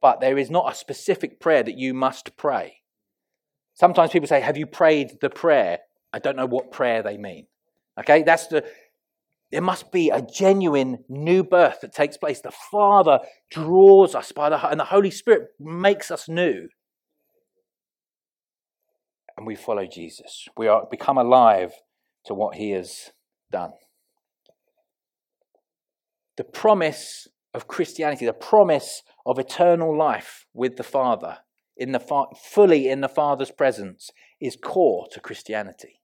but 0.01 0.21
there 0.21 0.39
is 0.39 0.51
not 0.51 0.71
a 0.71 0.77
specific 0.77 1.41
prayer 1.41 1.63
that 1.63 1.79
you 1.79 1.95
must 1.95 2.37
pray. 2.37 2.79
Sometimes 3.75 4.11
people 4.11 4.29
say, 4.29 4.41
Have 4.41 4.57
you 4.57 4.67
prayed 4.67 5.19
the 5.21 5.31
prayer? 5.31 5.79
I 6.13 6.19
don't 6.19 6.37
know 6.37 6.47
what 6.47 6.73
prayer 6.73 7.03
they 7.03 7.17
mean. 7.17 7.47
Okay, 7.99 8.23
that's 8.23 8.47
the. 8.49 8.65
There 9.51 9.63
must 9.63 9.91
be 9.93 10.11
a 10.11 10.21
genuine 10.21 11.05
new 11.09 11.43
birth 11.43 11.79
that 11.81 11.95
takes 11.95 12.19
place. 12.19 12.41
The 12.43 12.53
Father 12.71 13.21
draws 13.51 14.15
us 14.15 14.31
by 14.31 14.51
the 14.51 14.59
heart, 14.59 14.73
and 14.73 14.81
the 14.81 14.85
Holy 14.85 15.11
Spirit 15.11 15.49
makes 15.59 16.11
us 16.11 16.29
new. 16.29 16.69
And 19.39 19.47
we 19.47 19.55
follow 19.55 19.87
Jesus. 19.87 20.49
We 20.57 20.67
are 20.67 20.85
become 20.91 21.17
alive 21.17 21.73
to 22.25 22.35
what 22.35 22.57
he 22.57 22.73
has 22.73 23.13
done. 23.53 23.71
The 26.37 26.43
promise 26.43 27.29
of 27.55 27.69
Christianity, 27.69 28.27
the 28.27 28.33
promise 28.33 29.05
of 29.25 29.39
eternal 29.39 29.97
life 29.97 30.45
with 30.53 30.77
the 30.77 30.83
Father, 30.83 31.39
in 31.77 31.93
the 31.93 32.01
fa- 32.01 32.35
fully 32.37 32.89
in 32.89 33.01
the 33.01 33.09
Father's 33.09 33.53
presence, 33.53 34.11
is 34.41 34.57
core 34.61 35.07
to 35.13 35.21
Christianity. 35.21 36.01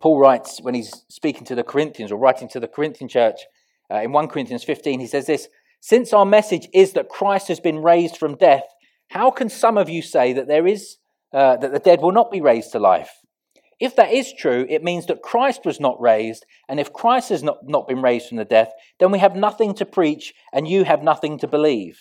Paul 0.00 0.18
writes 0.18 0.60
when 0.60 0.74
he's 0.74 1.04
speaking 1.08 1.44
to 1.44 1.54
the 1.54 1.62
Corinthians 1.62 2.10
or 2.10 2.18
writing 2.18 2.48
to 2.48 2.58
the 2.58 2.66
Corinthian 2.66 3.08
church 3.08 3.42
uh, 3.88 4.00
in 4.00 4.10
1 4.10 4.26
Corinthians 4.26 4.64
15, 4.64 4.98
he 4.98 5.06
says 5.06 5.26
this 5.26 5.46
Since 5.80 6.12
our 6.12 6.26
message 6.26 6.66
is 6.74 6.94
that 6.94 7.08
Christ 7.08 7.46
has 7.46 7.60
been 7.60 7.78
raised 7.78 8.16
from 8.16 8.34
death, 8.34 8.64
how 9.10 9.30
can 9.30 9.48
some 9.48 9.78
of 9.78 9.88
you 9.88 10.02
say 10.02 10.32
that 10.32 10.48
there 10.48 10.66
is 10.66 10.96
uh, 11.34 11.56
that 11.58 11.72
the 11.72 11.78
dead 11.78 12.00
will 12.00 12.12
not 12.12 12.30
be 12.30 12.40
raised 12.40 12.72
to 12.72 12.78
life? 12.78 13.10
If 13.80 13.96
that 13.96 14.12
is 14.12 14.32
true, 14.32 14.64
it 14.68 14.84
means 14.84 15.06
that 15.06 15.20
Christ 15.20 15.66
was 15.66 15.80
not 15.80 16.00
raised, 16.00 16.46
and 16.68 16.78
if 16.78 16.92
Christ 16.92 17.28
has 17.30 17.42
not, 17.42 17.58
not 17.64 17.88
been 17.88 18.00
raised 18.00 18.28
from 18.28 18.38
the 18.38 18.44
death, 18.44 18.72
then 19.00 19.10
we 19.10 19.18
have 19.18 19.34
nothing 19.34 19.74
to 19.74 19.84
preach, 19.84 20.32
and 20.52 20.68
you 20.68 20.84
have 20.84 21.02
nothing 21.02 21.38
to 21.38 21.48
believe. 21.48 21.98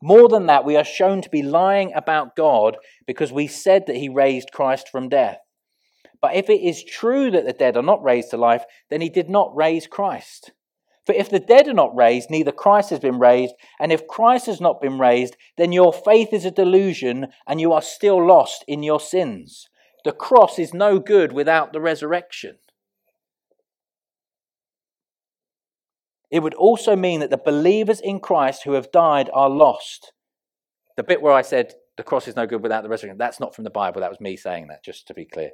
More 0.00 0.28
than 0.28 0.46
that, 0.46 0.64
we 0.64 0.76
are 0.76 0.84
shown 0.84 1.20
to 1.22 1.28
be 1.28 1.42
lying 1.42 1.92
about 1.92 2.36
God 2.36 2.76
because 3.06 3.32
we 3.32 3.48
said 3.48 3.86
that 3.86 3.96
he 3.96 4.08
raised 4.08 4.52
Christ 4.52 4.88
from 4.88 5.08
death. 5.08 5.38
But 6.20 6.34
if 6.34 6.48
it 6.48 6.60
is 6.60 6.84
true 6.84 7.30
that 7.32 7.44
the 7.44 7.52
dead 7.52 7.76
are 7.76 7.82
not 7.82 8.02
raised 8.02 8.30
to 8.30 8.36
life, 8.36 8.64
then 8.90 9.00
he 9.00 9.08
did 9.08 9.28
not 9.28 9.54
raise 9.56 9.86
Christ. 9.86 10.52
For 11.08 11.14
if 11.14 11.30
the 11.30 11.40
dead 11.40 11.66
are 11.68 11.72
not 11.72 11.96
raised, 11.96 12.28
neither 12.28 12.52
Christ 12.52 12.90
has 12.90 12.98
been 12.98 13.18
raised. 13.18 13.54
And 13.80 13.90
if 13.90 14.06
Christ 14.06 14.44
has 14.44 14.60
not 14.60 14.78
been 14.78 14.98
raised, 14.98 15.38
then 15.56 15.72
your 15.72 15.90
faith 15.90 16.34
is 16.34 16.44
a 16.44 16.50
delusion, 16.50 17.28
and 17.46 17.62
you 17.62 17.72
are 17.72 17.80
still 17.80 18.22
lost 18.22 18.62
in 18.68 18.82
your 18.82 19.00
sins. 19.00 19.70
The 20.04 20.12
cross 20.12 20.58
is 20.58 20.74
no 20.74 20.98
good 20.98 21.32
without 21.32 21.72
the 21.72 21.80
resurrection. 21.80 22.58
It 26.30 26.40
would 26.40 26.52
also 26.52 26.94
mean 26.94 27.20
that 27.20 27.30
the 27.30 27.38
believers 27.38 28.00
in 28.00 28.20
Christ 28.20 28.64
who 28.64 28.72
have 28.72 28.92
died 28.92 29.30
are 29.32 29.48
lost. 29.48 30.12
The 30.98 31.04
bit 31.04 31.22
where 31.22 31.32
I 31.32 31.40
said 31.40 31.72
the 31.96 32.02
cross 32.02 32.28
is 32.28 32.36
no 32.36 32.46
good 32.46 32.62
without 32.62 32.82
the 32.82 32.90
resurrection, 32.90 33.16
that's 33.16 33.40
not 33.40 33.54
from 33.54 33.64
the 33.64 33.70
Bible. 33.70 34.02
That 34.02 34.10
was 34.10 34.20
me 34.20 34.36
saying 34.36 34.66
that, 34.68 34.84
just 34.84 35.06
to 35.06 35.14
be 35.14 35.24
clear. 35.24 35.52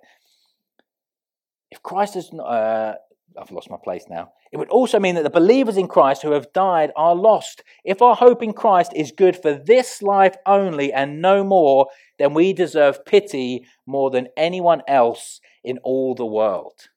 If 1.71 1.81
Christ 1.81 2.17
is, 2.17 2.33
uh, 2.33 2.95
I've 3.41 3.51
lost 3.51 3.71
my 3.71 3.77
place 3.83 4.05
now. 4.09 4.33
It 4.53 4.59
would 4.59 4.69
also 4.69 5.01
mean 5.01 5.17
that 5.17 5.25
the 5.25 5.31
believers 5.31 5.77
in 5.77 5.89
Christ 5.89 6.23
who 6.23 6.33
have 6.33 6.53
died 6.53 6.93
are 6.97 7.17
lost. 7.17 7.63
If 7.85 8.01
our 8.01 8.15
hope 8.15 8.43
in 8.43 8.53
Christ 8.53 8.93
is 8.95 9.11
good 9.11 9.37
for 9.37 9.53
this 9.55 10.03
life 10.03 10.37
only 10.47 10.93
and 10.93 11.21
no 11.21 11.43
more, 11.43 11.89
then 12.19 12.35
we 12.35 12.53
deserve 12.53 13.05
pity 13.05 13.67
more 13.87 14.11
than 14.11 14.29
anyone 14.37 14.83
else 14.87 15.41
in 15.65 15.79
all 15.79 16.15
the 16.15 16.27
world. 16.27 16.89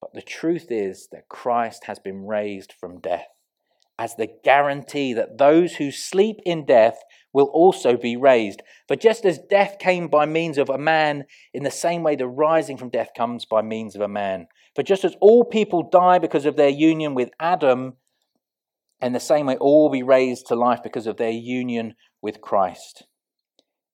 But 0.00 0.12
the 0.14 0.22
truth 0.22 0.70
is 0.70 1.08
that 1.12 1.28
Christ 1.28 1.84
has 1.86 1.98
been 1.98 2.26
raised 2.26 2.72
from 2.72 3.00
death 3.00 3.26
as 4.00 4.16
the 4.16 4.30
guarantee 4.42 5.12
that 5.12 5.36
those 5.36 5.74
who 5.74 5.92
sleep 5.92 6.38
in 6.46 6.64
death 6.64 7.02
will 7.34 7.50
also 7.52 7.98
be 7.98 8.16
raised. 8.16 8.62
For 8.88 8.96
just 8.96 9.26
as 9.26 9.38
death 9.38 9.76
came 9.78 10.08
by 10.08 10.24
means 10.24 10.56
of 10.56 10.70
a 10.70 10.78
man, 10.78 11.26
in 11.52 11.64
the 11.64 11.70
same 11.70 12.02
way 12.02 12.16
the 12.16 12.26
rising 12.26 12.78
from 12.78 12.88
death 12.88 13.10
comes 13.14 13.44
by 13.44 13.60
means 13.60 13.94
of 13.94 14.00
a 14.00 14.08
man. 14.08 14.46
For 14.74 14.82
just 14.82 15.04
as 15.04 15.16
all 15.20 15.44
people 15.44 15.82
die 15.82 16.18
because 16.18 16.46
of 16.46 16.56
their 16.56 16.70
union 16.70 17.14
with 17.14 17.28
Adam, 17.38 17.98
in 19.02 19.12
the 19.12 19.20
same 19.20 19.44
way 19.44 19.58
all 19.58 19.82
will 19.82 19.90
be 19.90 20.02
raised 20.02 20.46
to 20.46 20.54
life 20.54 20.82
because 20.82 21.06
of 21.06 21.18
their 21.18 21.30
union 21.30 21.94
with 22.22 22.40
Christ. 22.40 23.04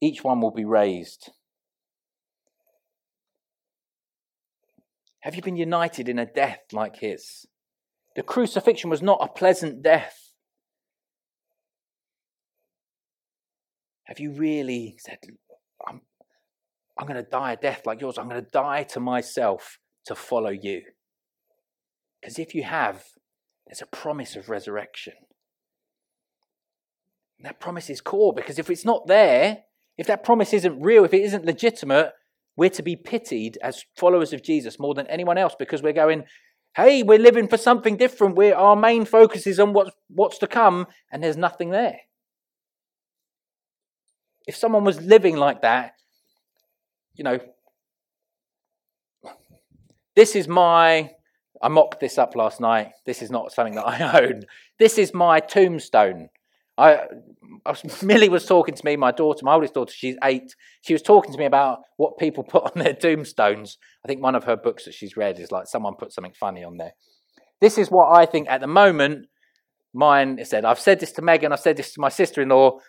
Each 0.01 0.23
one 0.23 0.41
will 0.41 0.53
be 0.53 0.65
raised. 0.65 1.33
Have 5.23 5.35
you 5.35 5.43
been 5.43 5.57
united 5.57 6.09
in 6.09 6.21
a 6.21 6.27
death 6.27 6.61
like 6.73 7.01
his? 7.01 7.47
The 8.17 8.23
crucifixion 8.23 8.89
was 8.89 9.03
not 9.03 9.19
a 9.21 9.29
pleasant 9.29 9.83
death. 9.83 10.33
Have 14.05 14.19
you 14.19 14.33
really 14.33 14.97
said, 14.99 15.19
I'm, 15.87 16.01
I'm 16.99 17.07
going 17.07 17.23
to 17.23 17.31
die 17.31 17.53
a 17.53 17.57
death 17.57 17.83
like 17.85 18.01
yours? 18.01 18.17
I'm 18.17 18.29
going 18.29 18.43
to 18.43 18.51
die 18.51 18.85
to 18.85 19.01
myself 19.01 19.79
to 20.07 20.15
follow 20.15 20.49
you? 20.49 20.83
Because 22.21 22.39
if 22.39 22.55
you 22.55 22.63
have, 22.63 23.05
there's 23.67 23.83
a 23.83 23.87
promise 23.87 24.35
of 24.35 24.49
resurrection. 24.49 25.15
And 27.39 27.45
that 27.45 27.61
promise 27.61 27.91
is 27.91 28.01
core 28.01 28.33
because 28.33 28.59
if 28.59 28.71
it's 28.71 28.85
not 28.85 29.07
there, 29.07 29.65
if 29.99 30.07
that 30.07 30.25
promise 30.25 30.55
isn't 30.55 30.81
real, 30.81 31.05
if 31.05 31.13
it 31.13 31.23
isn't 31.23 31.45
legitimate, 31.45 32.13
we're 32.57 32.71
to 32.71 32.83
be 32.83 32.97
pitied 32.97 33.59
as 33.63 33.85
followers 33.95 34.33
of 34.33 34.43
Jesus 34.43 34.79
more 34.79 34.95
than 34.95 35.07
anyone 35.09 35.37
else 35.37 35.55
because 35.59 35.83
we're 35.83 35.93
going, 35.93 36.25
hey, 36.77 37.03
we're 37.03 37.19
living 37.19 37.49
for 37.49 37.57
something 37.57 37.97
different. 37.97 38.37
We're, 38.37 38.55
our 38.55 38.77
main 38.77 39.07
focus 39.07 39.47
is 39.47 39.59
on 39.59 39.73
what's, 39.73 39.93
what's 40.09 40.39
to 40.39 40.47
come, 40.47 40.87
and 41.11 41.25
there's 41.25 41.37
nothing 41.37 41.71
there. 41.71 42.01
If 44.47 44.57
someone 44.57 44.85
was 44.85 45.01
living 45.01 45.37
like 45.37 45.63
that, 45.63 45.95
you 47.15 47.25
know, 47.25 47.41
this 50.15 50.37
is 50.37 50.47
my, 50.47 51.13
I 51.63 51.69
mocked 51.69 52.01
this 52.01 52.19
up 52.19 52.37
last 52.37 52.61
night. 52.61 52.93
This 53.07 53.23
is 53.23 53.31
not 53.31 53.53
something 53.53 53.75
that 53.77 53.89
I 53.89 54.21
own. 54.23 54.43
This 54.79 54.99
is 54.99 55.15
my 55.15 55.41
tombstone. 55.41 56.29
I, 56.79 57.07
Millie 58.03 58.29
was 58.29 58.47
talking 58.47 58.75
to 58.75 58.85
me, 58.85 58.97
my 58.97 59.13
daughter, 59.13 59.41
my 59.45 59.55
oldest 59.55 59.75
daughter, 59.75 59.93
she's 59.95 60.17
eight. 60.23 60.55
She 60.83 60.93
was 60.93 61.03
talking 61.03 61.33
to 61.33 61.39
me 61.39 61.45
about 61.45 61.81
what 61.97 62.19
people 62.19 62.45
put 62.45 62.65
on 62.65 62.83
their 62.83 62.95
tombstones. 62.95 63.79
I 64.05 64.09
think 64.09 64.23
one 64.23 64.35
of 64.35 64.45
her 64.45 64.57
books 64.57 64.85
that 64.85 64.95
she's 64.95 65.17
read 65.17 65.39
is 65.39 65.51
like 65.51 65.67
someone 65.67 65.95
put 65.95 66.13
something 66.13 66.35
funny 66.39 66.65
on 66.65 66.77
there. 66.77 66.93
This 67.61 67.79
is 67.79 67.91
what 67.91 68.17
I 68.17 68.27
think 68.27 68.49
at 68.49 68.61
the 68.61 68.67
moment. 68.67 69.27
Mine 69.95 70.45
said, 70.45 70.67
I've 70.67 70.79
said 70.79 71.01
this 71.01 71.13
to 71.13 71.23
Megan, 71.23 71.53
I've 71.53 71.61
said 71.61 71.79
this 71.79 71.95
to 71.95 72.01
my 72.01 72.11
sister 72.11 72.43
in 72.43 72.51
law. 72.51 72.81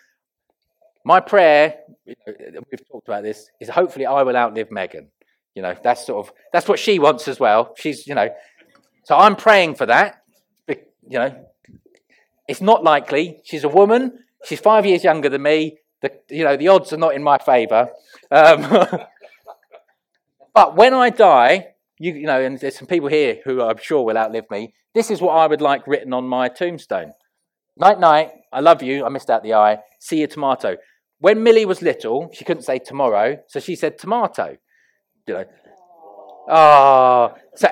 My 1.06 1.20
prayer, 1.20 1.76
we've 2.04 2.86
talked 2.90 3.08
about 3.08 3.22
this, 3.22 3.48
is 3.60 3.70
hopefully 3.70 4.04
I 4.04 4.22
will 4.22 4.36
outlive 4.36 4.70
Megan. 4.70 5.08
You 5.54 5.62
know, 5.62 5.74
that's 5.82 6.06
sort 6.06 6.26
of 6.26 6.34
that's 6.52 6.68
what 6.68 6.78
she 6.78 6.98
wants 6.98 7.26
as 7.26 7.40
well. 7.40 7.74
She's, 7.78 8.06
you 8.06 8.14
know, 8.14 8.28
so 9.04 9.16
I'm 9.16 9.36
praying 9.36 9.76
for 9.76 9.86
that. 9.86 10.22
You 10.68 11.18
know, 11.18 11.46
it's 12.48 12.62
not 12.62 12.82
likely. 12.82 13.40
She's 13.44 13.62
a 13.62 13.68
woman. 13.68 14.24
She's 14.44 14.58
five 14.58 14.86
years 14.86 15.04
younger 15.04 15.28
than 15.28 15.42
me. 15.42 15.78
The, 16.00 16.12
you 16.30 16.44
know, 16.44 16.56
the 16.56 16.68
odds 16.68 16.92
are 16.92 16.98
not 16.98 17.14
in 17.14 17.22
my 17.22 17.38
favour. 17.38 17.90
Um, 18.30 18.62
but 20.54 20.74
when 20.74 20.94
I 20.94 21.10
die, 21.10 21.74
you, 21.98 22.14
you 22.14 22.26
know, 22.26 22.40
and 22.40 22.58
there's 22.58 22.78
some 22.78 22.86
people 22.86 23.08
here 23.08 23.40
who 23.44 23.60
I'm 23.62 23.78
sure 23.78 24.04
will 24.04 24.16
outlive 24.16 24.50
me. 24.50 24.74
This 24.94 25.10
is 25.10 25.20
what 25.20 25.32
I 25.32 25.46
would 25.46 25.60
like 25.60 25.86
written 25.86 26.12
on 26.12 26.26
my 26.26 26.48
tombstone. 26.48 27.12
Night, 27.76 28.00
night. 28.00 28.30
I 28.52 28.60
love 28.60 28.82
you. 28.82 29.04
I 29.04 29.08
missed 29.10 29.30
out 29.30 29.42
the 29.42 29.54
I. 29.54 29.78
See 30.00 30.20
you, 30.20 30.26
tomato. 30.26 30.76
When 31.20 31.42
Millie 31.42 31.66
was 31.66 31.82
little, 31.82 32.30
she 32.32 32.44
couldn't 32.44 32.62
say 32.62 32.78
tomorrow, 32.78 33.38
so 33.48 33.60
she 33.60 33.76
said 33.76 33.98
tomato. 33.98 34.56
You 35.26 35.34
know. 35.34 35.44
Ah, 36.48 37.32
oh, 37.34 37.38
so 37.54 37.68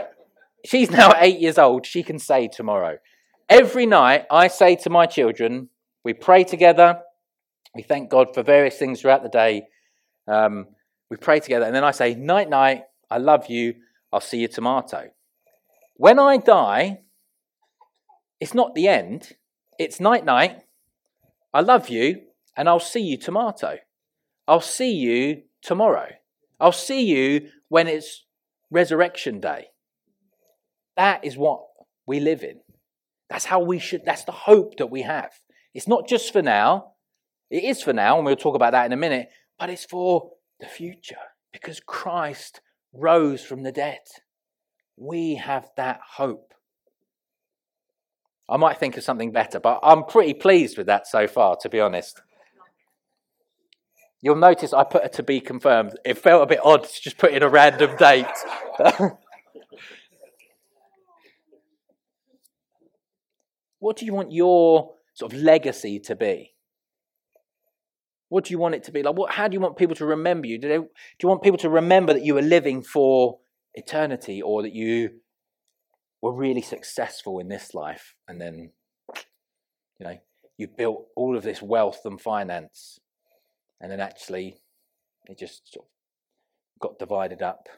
she's 0.64 0.90
now 0.90 1.14
eight 1.18 1.40
years 1.40 1.56
old. 1.56 1.86
She 1.86 2.02
can 2.02 2.18
say 2.18 2.48
tomorrow. 2.48 2.98
Every 3.48 3.86
night, 3.86 4.26
I 4.28 4.48
say 4.48 4.74
to 4.76 4.90
my 4.90 5.06
children, 5.06 5.68
we 6.04 6.14
pray 6.14 6.42
together, 6.42 7.00
we 7.76 7.82
thank 7.82 8.10
God 8.10 8.34
for 8.34 8.42
various 8.42 8.76
things 8.76 9.00
throughout 9.00 9.22
the 9.22 9.28
day. 9.28 9.68
Um, 10.26 10.66
we 11.10 11.16
pray 11.16 11.38
together, 11.38 11.64
and 11.64 11.74
then 11.74 11.84
I 11.84 11.92
say, 11.92 12.16
Night, 12.16 12.50
night, 12.50 12.82
I 13.08 13.18
love 13.18 13.48
you, 13.48 13.74
I'll 14.12 14.20
see 14.20 14.38
you 14.38 14.48
tomato. 14.48 15.10
When 15.94 16.18
I 16.18 16.38
die, 16.38 17.02
it's 18.40 18.52
not 18.52 18.74
the 18.74 18.88
end, 18.88 19.36
it's 19.78 20.00
night, 20.00 20.24
night, 20.24 20.62
I 21.54 21.60
love 21.60 21.88
you, 21.88 22.22
and 22.56 22.68
I'll 22.68 22.80
see 22.80 23.00
you 23.00 23.16
tomato. 23.16 23.78
I'll 24.48 24.60
see 24.60 24.92
you 24.92 25.42
tomorrow. 25.62 26.08
I'll 26.58 26.72
see 26.72 27.04
you 27.04 27.50
when 27.68 27.86
it's 27.86 28.24
resurrection 28.72 29.38
day. 29.38 29.68
That 30.96 31.24
is 31.24 31.36
what 31.36 31.60
we 32.06 32.18
live 32.18 32.42
in. 32.42 32.60
That's 33.28 33.44
how 33.44 33.60
we 33.60 33.78
should, 33.78 34.04
that's 34.04 34.24
the 34.24 34.32
hope 34.32 34.76
that 34.78 34.86
we 34.88 35.02
have. 35.02 35.30
It's 35.74 35.88
not 35.88 36.08
just 36.08 36.32
for 36.32 36.42
now. 36.42 36.92
It 37.50 37.64
is 37.64 37.82
for 37.82 37.92
now, 37.92 38.16
and 38.16 38.26
we'll 38.26 38.36
talk 38.36 38.56
about 38.56 38.72
that 38.72 38.86
in 38.86 38.92
a 38.92 38.96
minute, 38.96 39.28
but 39.58 39.70
it's 39.70 39.84
for 39.84 40.30
the 40.60 40.66
future 40.66 41.16
because 41.52 41.80
Christ 41.80 42.60
rose 42.92 43.42
from 43.42 43.62
the 43.62 43.72
dead. 43.72 44.00
We 44.96 45.36
have 45.36 45.68
that 45.76 46.00
hope. 46.16 46.54
I 48.48 48.56
might 48.56 48.78
think 48.78 48.96
of 48.96 49.02
something 49.02 49.32
better, 49.32 49.60
but 49.60 49.80
I'm 49.82 50.04
pretty 50.04 50.34
pleased 50.34 50.78
with 50.78 50.86
that 50.86 51.06
so 51.06 51.26
far, 51.26 51.56
to 51.62 51.68
be 51.68 51.80
honest. 51.80 52.20
You'll 54.22 54.36
notice 54.36 54.72
I 54.72 54.84
put 54.84 55.04
it 55.04 55.12
to 55.14 55.22
be 55.22 55.40
confirmed. 55.40 55.98
It 56.04 56.18
felt 56.18 56.42
a 56.42 56.46
bit 56.46 56.60
odd 56.64 56.84
to 56.84 57.02
just 57.02 57.18
put 57.18 57.32
in 57.32 57.42
a 57.42 57.48
random 57.48 57.96
date. 57.96 58.26
What 63.78 63.96
do 63.96 64.06
you 64.06 64.14
want 64.14 64.32
your 64.32 64.94
sort 65.14 65.32
of 65.32 65.38
legacy 65.40 65.98
to 66.00 66.16
be? 66.16 66.52
What 68.28 68.44
do 68.44 68.52
you 68.52 68.58
want 68.58 68.74
it 68.74 68.82
to 68.84 68.92
be? 68.92 69.02
Like, 69.02 69.16
what, 69.16 69.32
how 69.32 69.48
do 69.48 69.54
you 69.54 69.60
want 69.60 69.76
people 69.76 69.94
to 69.96 70.06
remember 70.06 70.46
you? 70.46 70.58
Do, 70.58 70.68
they, 70.68 70.78
do 70.78 70.88
you 71.22 71.28
want 71.28 71.42
people 71.42 71.58
to 71.58 71.70
remember 71.70 72.12
that 72.12 72.24
you 72.24 72.34
were 72.34 72.42
living 72.42 72.82
for 72.82 73.38
eternity 73.74 74.42
or 74.42 74.62
that 74.62 74.72
you 74.72 75.20
were 76.20 76.32
really 76.32 76.62
successful 76.62 77.38
in 77.38 77.48
this 77.48 77.72
life 77.72 78.14
and 78.26 78.40
then, 78.40 78.72
you 80.00 80.06
know, 80.06 80.18
you 80.58 80.66
built 80.66 81.06
all 81.14 81.36
of 81.36 81.44
this 81.44 81.62
wealth 81.62 82.00
and 82.04 82.20
finance 82.20 82.98
and 83.80 83.92
then 83.92 84.00
actually 84.00 84.56
it 85.26 85.38
just 85.38 85.72
sort 85.72 85.86
of 85.86 85.90
got 86.80 86.98
divided 86.98 87.42
up? 87.42 87.68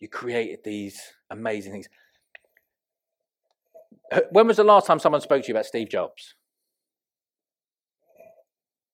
You 0.00 0.08
created 0.08 0.60
these 0.64 1.00
amazing 1.30 1.72
things. 1.72 1.86
When 4.30 4.46
was 4.46 4.56
the 4.56 4.64
last 4.64 4.86
time 4.86 4.98
someone 4.98 5.20
spoke 5.20 5.42
to 5.42 5.48
you 5.48 5.54
about 5.54 5.66
Steve 5.66 5.88
Jobs? 5.88 6.34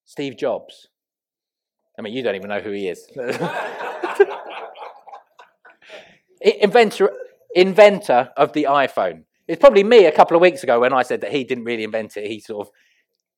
Steve 0.05 0.37
Jobs. 0.37 0.89
I 1.99 2.03
mean, 2.03 2.13
you 2.15 2.23
don't 2.23 2.37
even 2.37 2.49
know 2.49 2.61
who 2.61 2.71
he 2.71 2.89
is. 2.89 3.07
inventor, 6.41 7.11
inventor 7.55 8.31
of 8.37 8.53
the 8.53 8.65
iPhone. 8.71 9.25
It's 9.47 9.61
probably 9.61 9.85
me 9.85 10.05
a 10.07 10.13
couple 10.13 10.37
of 10.37 10.41
weeks 10.41 10.63
ago 10.63 10.81
when 10.81 10.93
I 10.93 11.03
said 11.03 11.23
that 11.23 11.33
he 11.33 11.45
didn't 11.45 11.65
really 11.65 11.85
invent 11.85 12.17
it. 12.17 12.27
He 12.31 12.41
sort 12.41 12.67
of 12.67 12.73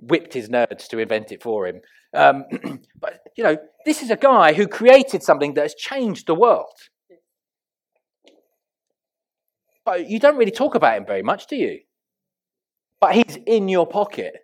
whipped 0.01 0.35
his 0.35 0.49
nerds 0.49 0.89
to 0.89 0.99
invent 0.99 1.33
it 1.33 1.43
for 1.43 1.67
him. 1.67 1.81
Um, 2.13 2.45
but, 3.01 3.21
you 3.37 3.45
know, 3.45 3.57
this 3.87 4.03
is 4.03 4.11
a 4.11 4.17
guy 4.17 4.53
who 4.53 4.67
created 4.67 5.23
something 5.23 5.55
that 5.55 5.63
has 5.63 5.75
changed 5.75 6.27
the 6.27 6.35
world. 6.35 6.75
But 9.85 10.09
you 10.09 10.19
don't 10.19 10.37
really 10.37 10.51
talk 10.51 10.75
about 10.75 10.97
him 10.97 11.07
very 11.07 11.23
much, 11.23 11.47
do 11.47 11.57
you? 11.57 11.81
But 13.01 13.15
he's 13.15 13.39
in 13.47 13.69
your 13.69 13.87
pocket. 13.87 14.35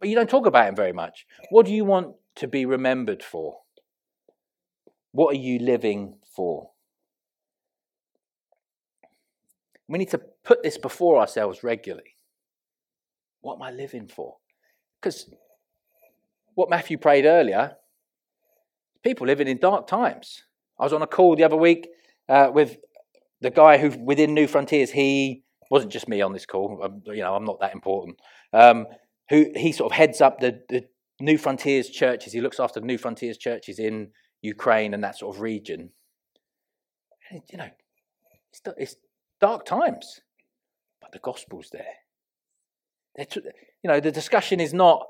But 0.00 0.08
you 0.08 0.14
don't 0.14 0.30
talk 0.30 0.46
about 0.46 0.68
him 0.68 0.76
very 0.76 0.92
much. 0.92 1.26
What 1.50 1.66
do 1.66 1.72
you 1.72 1.84
want 1.84 2.14
to 2.36 2.48
be 2.48 2.64
remembered 2.64 3.22
for? 3.22 3.58
What 5.12 5.34
are 5.34 5.38
you 5.38 5.58
living 5.58 6.14
for? 6.34 6.70
We 9.88 9.98
need 9.98 10.10
to 10.10 10.20
put 10.44 10.62
this 10.62 10.78
before 10.78 11.18
ourselves 11.18 11.64
regularly. 11.64 12.14
What 13.40 13.54
am 13.54 13.62
I 13.62 13.70
living 13.70 14.06
for? 14.06 14.36
Because 15.00 15.30
what 16.54 16.70
Matthew 16.70 16.98
prayed 16.98 17.24
earlier, 17.24 17.76
people 19.02 19.26
living 19.26 19.48
in 19.48 19.58
dark 19.58 19.86
times. 19.86 20.42
I 20.78 20.84
was 20.84 20.92
on 20.92 21.02
a 21.02 21.06
call 21.06 21.36
the 21.36 21.44
other 21.44 21.56
week 21.56 21.88
uh, 22.28 22.50
with 22.52 22.78
the 23.40 23.50
guy 23.50 23.78
who 23.78 23.90
within 23.98 24.34
Newfrontiers, 24.34 24.90
he 24.90 25.44
wasn't 25.70 25.92
just 25.92 26.08
me 26.08 26.20
on 26.20 26.32
this 26.32 26.46
call. 26.46 26.80
I'm, 26.82 27.02
you 27.06 27.22
know, 27.22 27.34
I'm 27.34 27.44
not 27.44 27.60
that 27.60 27.74
important. 27.74 28.18
Um, 28.52 28.86
who 29.30 29.46
he 29.54 29.72
sort 29.72 29.92
of 29.92 29.96
heads 29.96 30.20
up 30.20 30.40
the, 30.40 30.60
the 30.68 30.84
Newfrontiers 31.20 31.92
churches. 31.92 32.32
He 32.32 32.40
looks 32.40 32.58
after 32.58 32.80
the 32.80 32.86
Newfrontiers 32.86 33.38
churches 33.38 33.78
in 33.78 34.10
Ukraine 34.40 34.94
and 34.94 35.04
that 35.04 35.18
sort 35.18 35.36
of 35.36 35.42
region. 35.42 35.90
And, 37.30 37.42
you 37.50 37.58
know, 37.58 37.68
it's, 38.50 38.62
it's 38.78 38.96
dark 39.40 39.66
times, 39.66 40.20
but 41.00 41.12
the 41.12 41.18
gospel's 41.18 41.70
there. 41.70 43.26
You 43.34 43.88
know, 43.90 44.00
the 44.00 44.12
discussion 44.12 44.60
is 44.60 44.72
not, 44.72 45.06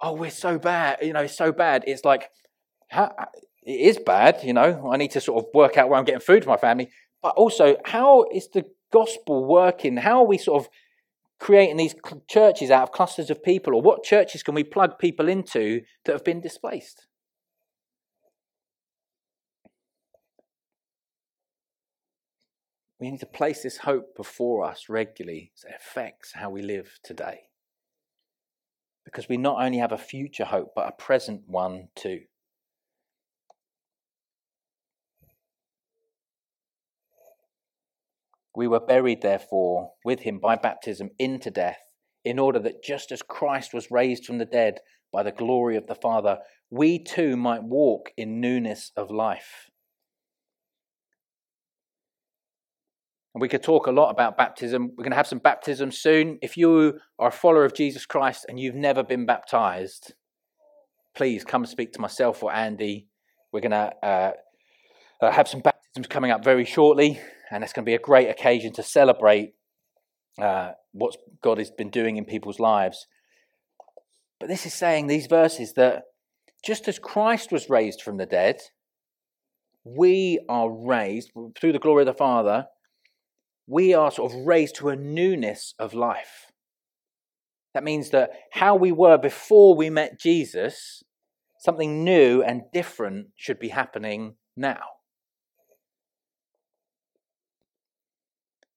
oh, 0.00 0.12
we're 0.12 0.30
so 0.30 0.58
bad. 0.58 0.98
You 1.02 1.12
know, 1.12 1.22
it's 1.22 1.36
so 1.36 1.52
bad. 1.52 1.84
It's 1.86 2.04
like, 2.04 2.28
how, 2.88 3.14
it 3.64 3.80
is 3.80 3.98
bad. 3.98 4.40
You 4.44 4.52
know, 4.52 4.90
I 4.92 4.96
need 4.96 5.10
to 5.12 5.20
sort 5.20 5.42
of 5.42 5.50
work 5.54 5.76
out 5.76 5.88
where 5.88 5.98
I'm 5.98 6.04
getting 6.04 6.20
food 6.20 6.44
for 6.44 6.50
my 6.50 6.56
family. 6.56 6.90
But 7.22 7.34
also, 7.36 7.76
how 7.84 8.24
is 8.32 8.48
the 8.48 8.64
gospel 8.92 9.44
working? 9.44 9.96
How 9.96 10.20
are 10.20 10.26
we 10.26 10.38
sort 10.38 10.62
of 10.62 10.68
creating 11.38 11.76
these 11.76 11.94
churches 12.28 12.70
out 12.70 12.84
of 12.84 12.92
clusters 12.92 13.30
of 13.30 13.42
people? 13.42 13.74
Or 13.74 13.82
what 13.82 14.04
churches 14.04 14.42
can 14.42 14.54
we 14.54 14.64
plug 14.64 14.98
people 14.98 15.28
into 15.28 15.82
that 16.04 16.12
have 16.12 16.24
been 16.24 16.40
displaced? 16.40 17.06
We 22.98 23.10
need 23.10 23.20
to 23.20 23.26
place 23.26 23.62
this 23.62 23.78
hope 23.78 24.16
before 24.16 24.64
us 24.64 24.88
regularly 24.88 25.52
so 25.54 25.68
it 25.68 25.74
affects 25.78 26.32
how 26.32 26.48
we 26.48 26.62
live 26.62 26.98
today. 27.02 27.40
Because 29.04 29.28
we 29.28 29.36
not 29.36 29.62
only 29.62 29.78
have 29.78 29.92
a 29.92 29.98
future 29.98 30.46
hope, 30.46 30.72
but 30.74 30.88
a 30.88 30.92
present 30.92 31.42
one 31.46 31.88
too. 31.94 32.22
We 38.56 38.66
were 38.66 38.80
buried, 38.80 39.20
therefore, 39.20 39.92
with 40.02 40.20
him 40.20 40.38
by 40.38 40.56
baptism 40.56 41.10
into 41.18 41.50
death, 41.50 41.78
in 42.24 42.38
order 42.38 42.58
that 42.60 42.82
just 42.82 43.12
as 43.12 43.20
Christ 43.20 43.74
was 43.74 43.90
raised 43.90 44.24
from 44.24 44.38
the 44.38 44.46
dead 44.46 44.78
by 45.12 45.22
the 45.22 45.30
glory 45.30 45.76
of 45.76 45.86
the 45.86 45.94
Father, 45.94 46.38
we 46.70 46.98
too 46.98 47.36
might 47.36 47.62
walk 47.62 48.12
in 48.16 48.40
newness 48.40 48.92
of 48.96 49.10
life. 49.10 49.70
And 53.34 53.42
we 53.42 53.48
could 53.48 53.62
talk 53.62 53.86
a 53.86 53.92
lot 53.92 54.10
about 54.10 54.38
baptism. 54.38 54.92
We're 54.96 55.04
going 55.04 55.10
to 55.10 55.16
have 55.16 55.26
some 55.26 55.38
baptism 55.38 55.92
soon. 55.92 56.38
If 56.40 56.56
you 56.56 56.98
are 57.18 57.28
a 57.28 57.32
follower 57.32 57.66
of 57.66 57.74
Jesus 57.74 58.06
Christ 58.06 58.46
and 58.48 58.58
you've 58.58 58.74
never 58.74 59.02
been 59.02 59.26
baptized, 59.26 60.14
please 61.14 61.44
come 61.44 61.66
speak 61.66 61.92
to 61.92 62.00
myself 62.00 62.42
or 62.42 62.54
Andy. 62.54 63.08
We're 63.52 63.60
going 63.60 63.72
to 63.72 63.92
uh, 64.02 64.32
uh, 65.20 65.30
have 65.30 65.46
some 65.46 65.60
baptisms 65.60 66.06
coming 66.08 66.30
up 66.30 66.42
very 66.42 66.64
shortly, 66.64 67.20
and 67.50 67.62
it's 67.62 67.72
going 67.72 67.84
to 67.84 67.90
be 67.90 67.94
a 67.94 67.98
great 67.98 68.28
occasion 68.28 68.72
to 68.74 68.82
celebrate 68.82 69.54
uh, 70.40 70.72
what 70.92 71.16
God 71.42 71.58
has 71.58 71.70
been 71.70 71.90
doing 71.90 72.16
in 72.16 72.24
people's 72.24 72.60
lives. 72.60 73.06
But 74.38 74.48
this 74.48 74.66
is 74.66 74.74
saying, 74.74 75.06
these 75.06 75.26
verses, 75.26 75.74
that 75.74 76.04
just 76.64 76.88
as 76.88 76.98
Christ 76.98 77.52
was 77.52 77.70
raised 77.70 78.02
from 78.02 78.16
the 78.16 78.26
dead, 78.26 78.60
we 79.84 80.40
are 80.48 80.70
raised 80.70 81.30
through 81.58 81.72
the 81.72 81.78
glory 81.78 82.02
of 82.02 82.06
the 82.06 82.12
Father 82.12 82.66
we 83.66 83.94
are 83.94 84.10
sort 84.10 84.32
of 84.32 84.46
raised 84.46 84.76
to 84.76 84.88
a 84.88 84.96
newness 84.96 85.74
of 85.78 85.94
life. 85.94 86.52
That 87.74 87.84
means 87.84 88.10
that 88.10 88.30
how 88.52 88.76
we 88.76 88.92
were 88.92 89.18
before 89.18 89.76
we 89.76 89.90
met 89.90 90.18
Jesus, 90.18 91.02
something 91.58 92.04
new 92.04 92.42
and 92.42 92.62
different 92.72 93.28
should 93.36 93.58
be 93.58 93.68
happening 93.68 94.36
now. 94.56 94.80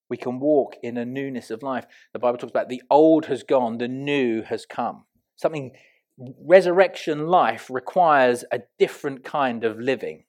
We 0.10 0.18
can 0.18 0.40
walk 0.40 0.76
in 0.82 0.98
a 0.98 1.06
newness 1.06 1.52
of 1.52 1.62
life. 1.62 1.86
The 2.14 2.20
Bible 2.20 2.38
talks 2.38 2.52
about 2.52 2.70
the 2.70 2.82
old 2.90 3.28
has 3.28 3.44
gone, 3.44 3.78
the 3.78 3.88
new 3.88 4.42
has 4.42 4.66
come. 4.66 5.06
Something, 5.36 5.72
resurrection 6.18 7.28
life 7.28 7.70
requires 7.70 8.44
a 8.52 8.62
different 8.78 9.24
kind 9.24 9.64
of 9.64 9.80
living. 9.80 10.26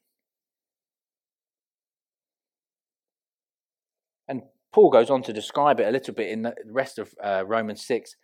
And 4.29 4.43
Paul 4.73 4.91
goes 4.91 5.11
on 5.11 5.23
to 5.23 5.33
describe 5.33 5.81
it 5.81 5.89
a 5.89 5.91
little 5.91 6.15
bit 6.15 6.29
in 6.29 6.43
the 6.43 6.55
rest 6.67 6.99
of 6.99 7.15
uh, 7.23 7.45
Romans 7.47 7.85
6. 7.87 8.15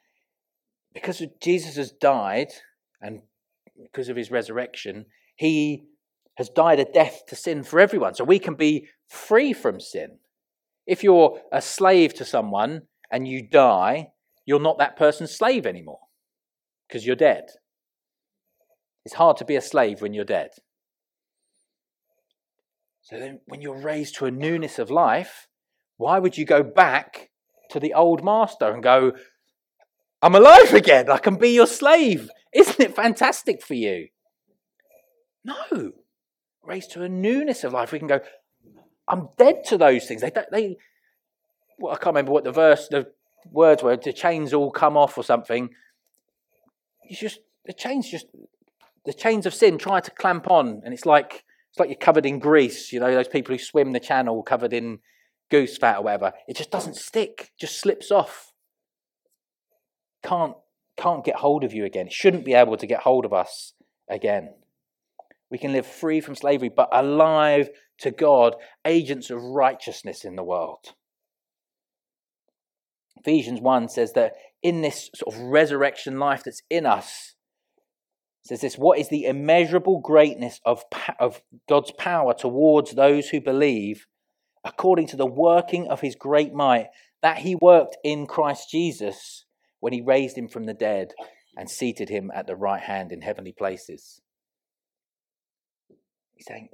Because 0.95 1.23
Jesus 1.43 1.77
has 1.77 1.91
died, 1.91 2.49
and 3.01 3.23
because 3.83 4.09
of 4.09 4.17
his 4.17 4.31
resurrection, 4.31 5.07
he 5.37 5.85
has 6.37 6.49
died 6.49 6.81
a 6.81 6.85
death 6.85 7.23
to 7.29 7.37
sin 7.37 7.63
for 7.63 7.81
everyone. 7.81 8.15
So 8.15 8.25
we 8.25 8.39
can 8.39 8.55
be 8.55 8.89
free 9.09 9.53
from 9.53 9.81
sin. 9.81 10.19
If 10.87 11.03
you're 11.03 11.41
a 11.53 11.61
slave 11.61 12.15
to 12.15 12.25
someone 12.25 12.83
and 13.11 13.27
you 13.27 13.43
die, 13.43 14.09
you're 14.45 14.61
not 14.61 14.79
that 14.79 14.97
person's 14.97 15.37
slave 15.37 15.67
anymore 15.67 16.01
because 16.87 17.05
you're 17.05 17.17
dead. 17.17 17.45
It's 19.05 19.15
hard 19.15 19.37
to 19.39 19.45
be 19.45 19.57
a 19.57 19.61
slave 19.61 20.01
when 20.01 20.15
you're 20.15 20.25
dead. 20.25 20.51
So 23.03 23.19
then, 23.21 23.41
when 23.47 23.61
you're 23.61 23.81
raised 23.81 24.17
to 24.17 24.27
a 24.27 24.33
newness 24.33 24.81
of 24.81 24.91
life, 24.91 25.47
why 25.97 26.19
would 26.19 26.37
you 26.37 26.45
go 26.45 26.65
back 26.65 27.31
to 27.71 27.79
the 27.79 27.95
old 27.95 28.25
master 28.25 28.73
and 28.73 28.83
go, 28.83 29.13
I'm 30.21 30.35
alive 30.35 30.75
again, 30.75 31.09
I 31.09 31.19
can 31.19 31.37
be 31.37 31.51
your 31.51 31.69
slave? 31.69 32.31
Isn't 32.53 32.81
it 32.81 32.97
fantastic 32.97 33.63
for 33.63 33.75
you? 33.75 34.09
No. 35.45 35.93
Raised 36.65 36.91
to 36.93 37.05
a 37.05 37.09
newness 37.09 37.63
of 37.63 37.73
life, 37.73 37.93
we 37.93 38.01
can 38.01 38.09
go, 38.09 38.21
I'm 39.09 39.29
dead 39.39 39.65
to 39.67 39.79
those 39.79 40.07
things. 40.07 40.23
They, 40.23 40.33
they, 40.51 40.77
well, 41.79 41.93
I 41.93 41.97
can't 41.97 42.07
remember 42.07 42.33
what 42.33 42.45
the 42.45 42.53
verse, 42.53 42.89
the 42.89 43.13
words 43.51 43.83
were, 43.83 43.97
the 43.97 44.13
chains 44.13 44.53
all 44.53 44.71
come 44.71 44.97
off 44.97 45.17
or 45.17 45.25
something. 45.25 45.71
It's 47.05 47.21
just, 47.21 47.41
the 47.65 47.73
chains 47.73 48.11
just, 48.11 48.27
the 49.05 49.13
chains 49.13 49.47
of 49.47 49.55
sin 49.55 49.79
try 49.79 50.01
to 50.01 50.11
clamp 50.11 50.51
on, 50.51 50.83
and 50.85 50.93
it's 50.93 51.07
like, 51.07 51.45
it's 51.71 51.79
like 51.79 51.89
you're 51.89 51.97
covered 51.97 52.27
in 52.27 52.39
grease. 52.39 52.93
You 52.93 53.01
know, 53.01 53.15
those 53.15 53.29
people 53.29 53.55
who 53.55 53.59
swim 53.59 53.93
the 53.93 54.01
channel 54.01 54.43
covered 54.43 54.73
in 54.73 54.99
goose 55.51 55.77
fat 55.77 55.99
or 55.99 56.03
whatever, 56.05 56.33
it 56.49 56.57
just 56.57 56.73
doesn't 56.73 56.97
stick, 56.97 57.53
just 57.59 57.79
slips 57.79 58.11
off. 58.11 58.53
Can't, 60.25 60.55
can't 60.97 61.25
get 61.25 61.37
hold 61.37 61.63
of 61.63 61.73
you 61.73 61.85
again. 61.85 62.07
It 62.07 62.13
shouldn't 62.13 62.45
be 62.45 62.55
able 62.55 62.77
to 62.77 62.87
get 62.87 63.01
hold 63.01 63.25
of 63.25 63.33
us 63.33 63.75
again. 64.09 64.55
We 65.51 65.59
can 65.59 65.73
live 65.73 65.87
free 65.87 66.21
from 66.21 66.35
slavery, 66.35 66.71
but 66.71 66.89
alive 66.91 67.69
to 68.01 68.11
God, 68.11 68.57
agents 68.85 69.31
of 69.31 69.43
righteousness 69.43 70.25
in 70.25 70.37
the 70.37 70.45
world. 70.45 70.95
Ephesians 73.19 73.61
1 73.61 73.89
says 73.89 74.13
that 74.13 74.35
in 74.63 74.83
this 74.83 75.11
sort 75.15 75.35
of 75.35 75.41
resurrection 75.41 76.19
life 76.19 76.45
that's 76.45 76.63
in 76.71 76.87
us, 76.87 77.35
says 78.45 78.61
this 78.61 78.77
what 78.77 78.99
is 78.99 79.09
the 79.09 79.25
immeasurable 79.25 80.01
greatness 80.01 80.61
of, 80.65 80.85
of 81.19 81.43
God's 81.69 81.93
power 81.99 82.33
towards 82.33 82.93
those 82.93 83.29
who 83.29 83.41
believe 83.41 84.07
according 84.65 85.07
to 85.09 85.17
the 85.17 85.27
working 85.27 85.89
of 85.89 86.01
his 86.01 86.15
great 86.15 86.53
might 86.53 86.87
that 87.23 87.39
he 87.39 87.57
worked 87.57 87.97
in 88.05 88.27
Christ 88.27 88.71
Jesus 88.71 89.45
when 89.81 89.93
he 89.93 90.01
raised 90.01 90.37
him 90.37 90.49
from 90.49 90.65
the 90.65 90.75
dead 90.75 91.09
and 91.57 91.71
seated 91.71 92.09
him 92.09 92.31
at 92.35 92.47
the 92.47 92.57
right 92.57 92.83
hand 92.83 93.13
in 93.13 93.23
heavenly 93.23 93.53
places. 93.53 94.21
He's 96.35 96.47
saying, 96.47 96.69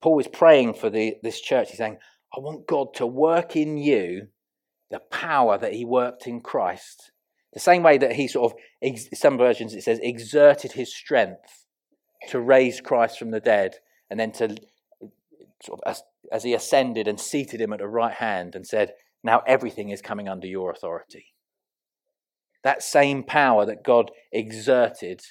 Paul 0.00 0.18
is 0.20 0.28
praying 0.28 0.74
for 0.74 0.90
the, 0.90 1.16
this 1.22 1.40
church. 1.40 1.70
He's 1.70 1.78
saying, 1.78 1.98
I 2.36 2.40
want 2.40 2.66
God 2.66 2.94
to 2.94 3.06
work 3.06 3.56
in 3.56 3.78
you 3.78 4.28
the 4.90 5.00
power 5.00 5.58
that 5.58 5.74
he 5.74 5.84
worked 5.84 6.26
in 6.26 6.40
Christ. 6.40 7.10
The 7.52 7.60
same 7.60 7.82
way 7.82 7.98
that 7.98 8.12
he 8.12 8.28
sort 8.28 8.52
of, 8.52 8.98
some 9.14 9.38
versions 9.38 9.74
it 9.74 9.82
says, 9.82 9.98
exerted 10.02 10.72
his 10.72 10.94
strength 10.94 11.66
to 12.28 12.40
raise 12.40 12.80
Christ 12.80 13.18
from 13.18 13.30
the 13.30 13.40
dead 13.40 13.76
and 14.10 14.18
then 14.20 14.32
to 14.32 14.56
sort 15.62 15.80
of 15.84 15.96
as 16.30 16.44
he 16.44 16.54
ascended 16.54 17.08
and 17.08 17.18
seated 17.18 17.60
him 17.60 17.72
at 17.72 17.78
the 17.78 17.88
right 17.88 18.14
hand 18.14 18.54
and 18.54 18.66
said, 18.66 18.92
Now 19.24 19.42
everything 19.46 19.88
is 19.88 20.02
coming 20.02 20.28
under 20.28 20.46
your 20.46 20.70
authority. 20.70 21.34
That 22.64 22.82
same 22.82 23.22
power 23.22 23.64
that 23.66 23.84
God 23.84 24.10
exerted, 24.32 25.22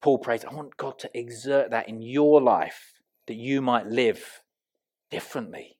Paul 0.00 0.18
prays, 0.18 0.44
I 0.44 0.52
want 0.52 0.76
God 0.76 0.98
to 1.00 1.10
exert 1.14 1.70
that 1.70 1.88
in 1.88 2.02
your 2.02 2.40
life 2.40 2.91
that 3.26 3.36
you 3.36 3.62
might 3.62 3.86
live 3.86 4.22
differently. 5.10 5.76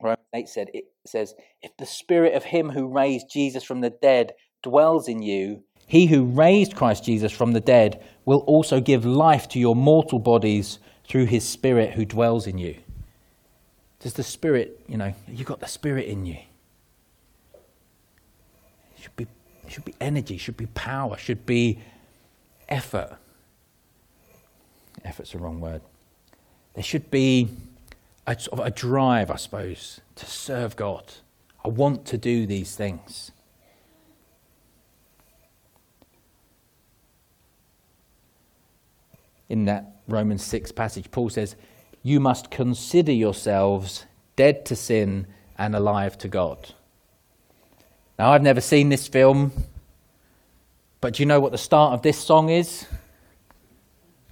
Romans 0.00 0.26
8 0.34 0.48
said, 0.48 0.68
it 0.74 0.84
says, 1.06 1.34
If 1.62 1.76
the 1.78 1.86
spirit 1.86 2.34
of 2.34 2.44
him 2.44 2.70
who 2.70 2.86
raised 2.86 3.26
Jesus 3.30 3.64
from 3.64 3.80
the 3.80 3.90
dead 3.90 4.32
dwells 4.62 5.08
in 5.08 5.22
you, 5.22 5.62
he 5.86 6.06
who 6.06 6.24
raised 6.24 6.74
Christ 6.74 7.04
Jesus 7.04 7.32
from 7.32 7.52
the 7.52 7.60
dead 7.60 8.02
will 8.24 8.40
also 8.40 8.80
give 8.80 9.04
life 9.04 9.48
to 9.48 9.58
your 9.58 9.76
mortal 9.76 10.18
bodies 10.18 10.78
through 11.06 11.26
his 11.26 11.46
Spirit 11.46 11.92
who 11.92 12.04
dwells 12.04 12.46
in 12.46 12.58
you. 12.58 12.76
Does 14.00 14.14
the 14.14 14.22
Spirit, 14.22 14.80
you 14.88 14.96
know, 14.96 15.14
you've 15.28 15.46
got 15.46 15.60
the 15.60 15.68
Spirit 15.68 16.06
in 16.06 16.26
you. 16.26 16.38
Should 18.98 19.16
be, 19.16 19.26
should 19.68 19.84
be 19.84 19.94
energy, 20.00 20.38
should 20.38 20.56
be 20.56 20.66
power, 20.66 21.16
should 21.18 21.44
be 21.44 21.78
effort. 22.68 23.16
Effort's 25.04 25.32
the 25.32 25.38
wrong 25.38 25.60
word. 25.60 25.82
There 26.74 26.84
should 26.84 27.10
be 27.10 27.48
a, 28.26 28.38
sort 28.38 28.60
of 28.60 28.66
a 28.66 28.70
drive, 28.70 29.30
I 29.30 29.36
suppose, 29.36 30.00
to 30.16 30.26
serve 30.26 30.76
God. 30.76 31.14
I 31.64 31.68
want 31.68 32.04
to 32.06 32.18
do 32.18 32.46
these 32.46 32.74
things. 32.76 33.32
in 39.48 39.66
that 39.66 39.84
Romans 40.08 40.42
6 40.44 40.72
passage, 40.72 41.10
Paul 41.10 41.30
says, 41.30 41.56
You 42.02 42.20
must 42.20 42.50
consider 42.50 43.12
yourselves 43.12 44.04
dead 44.36 44.64
to 44.66 44.76
sin 44.76 45.26
and 45.56 45.74
alive 45.74 46.18
to 46.18 46.28
God. 46.28 46.74
Now, 48.18 48.32
I've 48.32 48.42
never 48.42 48.60
seen 48.60 48.88
this 48.88 49.08
film, 49.08 49.52
but 51.04 51.12
do 51.12 51.22
you 51.22 51.26
know 51.26 51.38
what 51.38 51.52
the 51.52 51.58
start 51.58 51.92
of 51.92 52.00
this 52.00 52.16
song 52.16 52.48
is? 52.48 52.86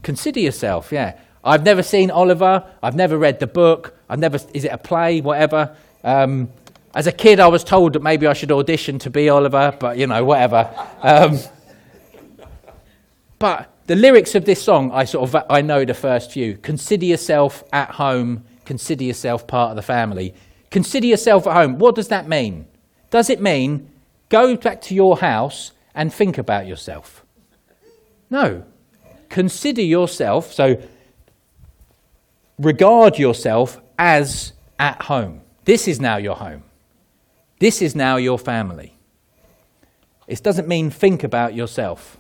Consider 0.02 0.40
yourself, 0.40 0.90
yeah. 0.90 1.18
I've 1.44 1.64
never 1.64 1.82
seen 1.82 2.10
Oliver. 2.10 2.64
I've 2.82 2.96
never 2.96 3.18
read 3.18 3.40
the 3.40 3.46
book. 3.46 3.94
I've 4.08 4.18
never, 4.18 4.38
is 4.54 4.64
it 4.64 4.72
a 4.72 4.78
play, 4.78 5.20
whatever? 5.20 5.76
Um, 6.02 6.48
as 6.94 7.06
a 7.06 7.12
kid, 7.12 7.40
I 7.40 7.48
was 7.48 7.62
told 7.62 7.92
that 7.92 8.02
maybe 8.02 8.26
I 8.26 8.32
should 8.32 8.50
audition 8.50 8.98
to 9.00 9.10
be 9.10 9.28
Oliver, 9.28 9.76
but 9.78 9.98
you 9.98 10.06
know, 10.06 10.24
whatever. 10.24 10.70
Um, 11.02 11.40
but 13.38 13.70
the 13.86 13.94
lyrics 13.94 14.34
of 14.34 14.46
this 14.46 14.62
song, 14.62 14.92
I 14.92 15.04
sort 15.04 15.28
of 15.28 15.44
I 15.50 15.60
know 15.60 15.84
the 15.84 15.92
first 15.92 16.32
few. 16.32 16.56
Consider 16.56 17.04
yourself 17.04 17.64
at 17.74 17.90
home. 17.90 18.44
Consider 18.64 19.04
yourself 19.04 19.46
part 19.46 19.68
of 19.68 19.76
the 19.76 19.82
family. 19.82 20.32
Consider 20.70 21.06
yourself 21.06 21.46
at 21.46 21.52
home. 21.52 21.78
What 21.78 21.94
does 21.94 22.08
that 22.08 22.28
mean? 22.28 22.66
Does 23.10 23.28
it 23.28 23.42
mean 23.42 23.90
go 24.30 24.56
back 24.56 24.80
to 24.82 24.94
your 24.94 25.18
house 25.18 25.72
and 25.94 26.12
think 26.12 26.38
about 26.38 26.66
yourself? 26.66 27.24
No. 28.30 28.64
Consider 29.28 29.82
yourself. 29.82 30.52
So 30.52 30.82
regard 32.58 33.18
yourself 33.18 33.80
as 33.98 34.52
at 34.78 35.02
home. 35.02 35.42
This 35.64 35.86
is 35.86 36.00
now 36.00 36.16
your 36.16 36.36
home. 36.36 36.64
This 37.60 37.82
is 37.82 37.94
now 37.94 38.16
your 38.16 38.38
family. 38.38 38.96
It 40.26 40.42
doesn't 40.42 40.66
mean 40.66 40.90
think 40.90 41.24
about 41.24 41.54
yourself. 41.54 42.18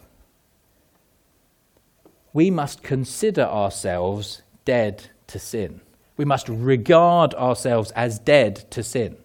We 2.32 2.50
must 2.50 2.82
consider 2.82 3.42
ourselves 3.42 4.42
dead 4.64 5.10
to 5.28 5.38
sin. 5.38 5.80
We 6.16 6.24
must 6.24 6.48
regard 6.48 7.34
ourselves 7.34 7.90
as 7.92 8.18
dead 8.18 8.70
to 8.70 8.82
sin. 8.82 9.16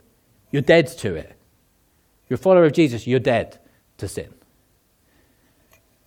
You're 0.51 0.61
dead 0.61 0.87
to 0.99 1.15
it. 1.15 1.35
You're 2.29 2.35
a 2.35 2.39
follower 2.39 2.65
of 2.65 2.73
Jesus, 2.73 3.07
you're 3.07 3.19
dead 3.19 3.59
to 3.97 4.07
sin. 4.07 4.33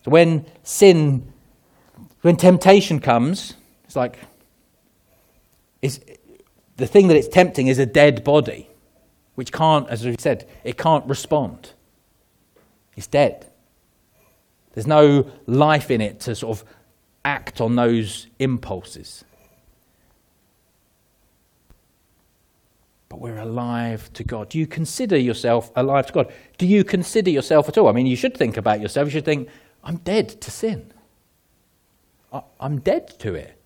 When 0.03 0.45
sin, 0.63 1.31
when 2.21 2.35
temptation 2.35 2.99
comes, 2.99 3.53
it's 3.85 3.95
like, 3.95 4.17
it's, 5.81 5.99
the 6.77 6.87
thing 6.87 7.07
that 7.07 7.17
it's 7.17 7.27
tempting 7.27 7.67
is 7.67 7.77
a 7.79 7.85
dead 7.85 8.23
body, 8.23 8.69
which 9.35 9.51
can't, 9.51 9.87
as 9.89 10.05
we 10.05 10.15
said, 10.19 10.47
it 10.63 10.77
can't 10.77 11.05
respond. 11.05 11.73
It's 12.95 13.07
dead. 13.07 13.45
There's 14.73 14.87
no 14.87 15.29
life 15.45 15.91
in 15.91 16.01
it 16.01 16.21
to 16.21 16.35
sort 16.35 16.57
of 16.57 16.65
act 17.23 17.61
on 17.61 17.75
those 17.75 18.27
impulses. 18.39 19.23
But 23.09 23.19
we're 23.19 23.39
alive 23.39 24.11
to 24.13 24.23
God. 24.23 24.49
Do 24.49 24.57
you 24.57 24.65
consider 24.65 25.17
yourself 25.17 25.69
alive 25.75 26.07
to 26.07 26.13
God? 26.13 26.33
Do 26.57 26.65
you 26.65 26.83
consider 26.83 27.29
yourself 27.29 27.67
at 27.67 27.77
all? 27.77 27.89
I 27.89 27.91
mean, 27.91 28.07
you 28.07 28.15
should 28.15 28.37
think 28.37 28.55
about 28.55 28.79
yourself. 28.79 29.07
You 29.07 29.11
should 29.11 29.25
think, 29.25 29.49
I'm 29.83 29.97
dead 29.97 30.29
to 30.41 30.51
sin. 30.51 30.91
I'm 32.59 32.79
dead 32.79 33.19
to 33.19 33.35
it. 33.35 33.57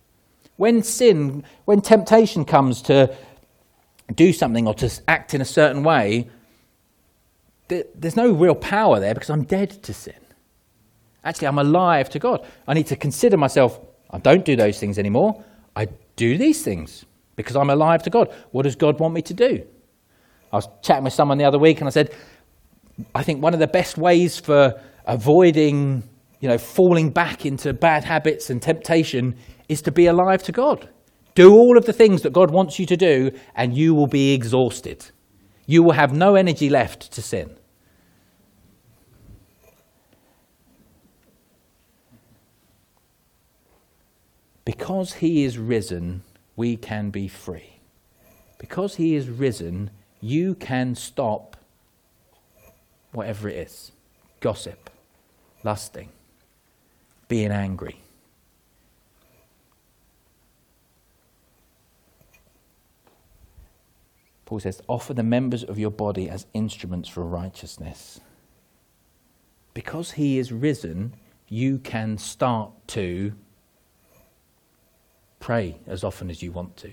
When 0.57 0.83
sin, 0.83 1.43
when 1.65 1.81
temptation 1.81 2.45
comes 2.45 2.81
to 2.83 3.15
do 4.13 4.31
something 4.31 4.67
or 4.67 4.73
to 4.75 4.89
act 5.07 5.33
in 5.33 5.41
a 5.41 5.45
certain 5.45 5.83
way, 5.83 6.29
there's 7.67 8.15
no 8.15 8.31
real 8.31 8.55
power 8.55 8.99
there 8.99 9.13
because 9.13 9.29
I'm 9.29 9.43
dead 9.43 9.83
to 9.83 9.93
sin. 9.93 10.13
Actually, 11.23 11.47
I'm 11.47 11.57
alive 11.57 12.09
to 12.11 12.19
God. 12.19 12.45
I 12.67 12.73
need 12.73 12.87
to 12.87 12.95
consider 12.95 13.35
myself, 13.35 13.79
I 14.11 14.19
don't 14.19 14.45
do 14.45 14.55
those 14.55 14.79
things 14.79 14.99
anymore. 14.99 15.43
I 15.75 15.87
do 16.15 16.37
these 16.37 16.63
things 16.63 17.05
because 17.35 17.55
I'm 17.55 17.69
alive 17.69 18.03
to 18.03 18.09
God. 18.09 18.31
What 18.51 18.63
does 18.63 18.75
God 18.75 18.99
want 18.99 19.13
me 19.13 19.21
to 19.23 19.33
do? 19.33 19.65
I 20.53 20.55
was 20.55 20.69
chatting 20.81 21.03
with 21.03 21.13
someone 21.13 21.37
the 21.37 21.43
other 21.43 21.59
week 21.59 21.79
and 21.79 21.87
I 21.87 21.91
said, 21.91 22.13
I 23.13 23.23
think 23.23 23.41
one 23.41 23.53
of 23.53 23.59
the 23.59 23.67
best 23.67 23.97
ways 23.97 24.39
for 24.39 24.79
avoiding, 25.07 26.03
you 26.39 26.49
know, 26.49 26.57
falling 26.57 27.09
back 27.09 27.45
into 27.45 27.73
bad 27.73 28.03
habits 28.03 28.49
and 28.49 28.61
temptation 28.61 29.35
is 29.69 29.81
to 29.83 29.91
be 29.91 30.07
alive 30.07 30.43
to 30.43 30.51
God. 30.51 30.89
Do 31.33 31.53
all 31.53 31.77
of 31.77 31.85
the 31.85 31.93
things 31.93 32.21
that 32.21 32.33
God 32.33 32.51
wants 32.51 32.79
you 32.79 32.85
to 32.85 32.95
do, 32.95 33.31
and 33.55 33.75
you 33.75 33.93
will 33.93 34.07
be 34.07 34.33
exhausted. 34.33 35.05
You 35.65 35.83
will 35.83 35.91
have 35.93 36.13
no 36.13 36.35
energy 36.35 36.69
left 36.69 37.11
to 37.11 37.21
sin. 37.21 37.57
Because 44.63 45.15
he 45.15 45.43
is 45.43 45.57
risen, 45.57 46.23
we 46.55 46.77
can 46.77 47.09
be 47.09 47.27
free. 47.27 47.79
Because 48.57 48.95
he 48.95 49.15
is 49.15 49.29
risen, 49.29 49.91
you 50.21 50.55
can 50.55 50.95
stop 50.95 51.57
whatever 53.11 53.49
it 53.49 53.57
is 53.57 53.91
gossip, 54.39 54.91
lusting, 55.65 56.09
being 57.27 57.51
angry. 57.51 57.99
Paul 64.45 64.59
says, 64.59 64.81
offer 64.87 65.15
the 65.15 65.23
members 65.23 65.63
of 65.63 65.79
your 65.79 65.89
body 65.89 66.29
as 66.29 66.45
instruments 66.53 67.09
for 67.09 67.23
righteousness. 67.23 68.19
Because 69.73 70.11
he 70.11 70.37
is 70.37 70.51
risen, 70.51 71.15
you 71.49 71.79
can 71.79 72.19
start 72.19 72.71
to 72.89 73.33
pray 75.39 75.77
as 75.87 76.03
often 76.03 76.29
as 76.29 76.43
you 76.43 76.51
want 76.51 76.77
to, 76.77 76.91